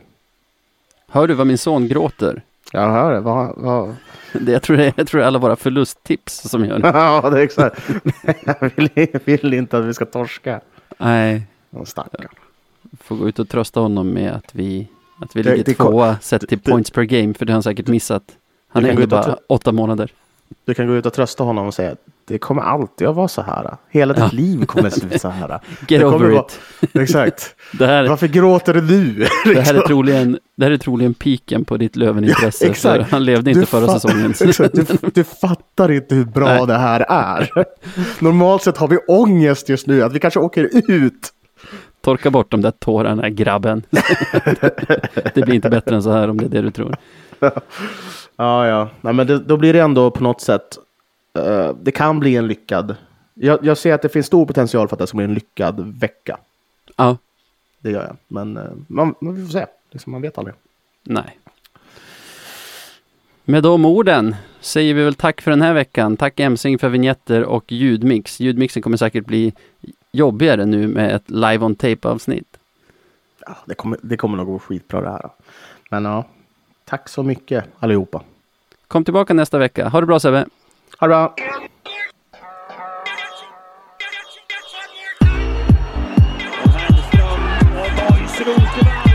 [1.07, 2.41] Hör du vad min son gråter?
[2.71, 3.19] Jag hör det.
[3.19, 3.95] Vad, vad...
[4.33, 6.87] det jag, tror det jag tror det är alla våra förlusttips som gör det.
[6.93, 7.81] ja, det är exakt.
[8.45, 10.61] jag vill, vill inte att vi ska torska.
[10.97, 11.43] Nej,
[11.85, 12.27] Stackarn.
[12.99, 14.87] Får gå ut och trösta honom med att vi,
[15.21, 17.55] att vi det, ligger det, tvåa sett till det, points per game, för det har
[17.55, 18.23] han säkert missat.
[18.67, 20.11] Han är ändå bara åtta månader.
[20.65, 21.95] Du kan gå ut och trösta honom och säga
[22.29, 23.77] det kommer alltid att vara så här.
[23.89, 24.29] Hela ditt ja.
[24.33, 25.59] liv kommer att se så här.
[25.87, 26.59] Get over it.
[26.93, 27.55] Vara, exakt.
[27.79, 29.27] det här, Varför gråter du nu?
[29.53, 32.65] det, här är troligen, det här är troligen piken på ditt Löven-intresse.
[32.65, 33.11] Ja, exakt.
[33.11, 34.33] Han levde inte du förra säsongen.
[34.39, 36.67] Du, du, fattar inte hur bra Nej.
[36.67, 37.49] det här är.
[38.19, 41.33] Normalt sett har vi ångest just nu, att vi kanske åker ut
[42.01, 43.83] Torka bort de där tårarna, grabben.
[45.33, 46.95] det blir inte bättre än så här om det är det du tror.
[48.35, 48.89] ja, ja.
[49.01, 50.77] Nej, men det, då blir det ändå på något sätt.
[51.39, 52.95] Uh, det kan bli en lyckad.
[53.33, 55.99] Jag, jag, ser att det finns stor potential för att det ska bli en lyckad
[55.99, 56.37] vecka.
[56.95, 57.17] Ja.
[57.79, 58.17] Det gör jag.
[58.27, 59.65] Men uh, man, man får se.
[59.91, 60.55] Liksom, man vet aldrig.
[61.03, 61.39] Nej.
[63.45, 66.17] Med de orden säger vi väl tack för den här veckan.
[66.17, 68.39] Tack Emsing för vignetter och ljudmix.
[68.39, 69.53] Ljudmixen kommer säkert bli
[70.11, 72.57] jobbigare nu med ett live on tape avsnitt.
[73.45, 75.29] Ja, det kommer, det kommer nog gå skitbra det här.
[75.91, 76.25] Men ja,
[76.85, 78.21] tack så mycket allihopa.
[78.87, 79.89] Kom tillbaka nästa vecka.
[79.89, 80.45] Ha det bra Sebbe.
[80.99, 81.35] Ha det bra.
[88.49, 89.08] Och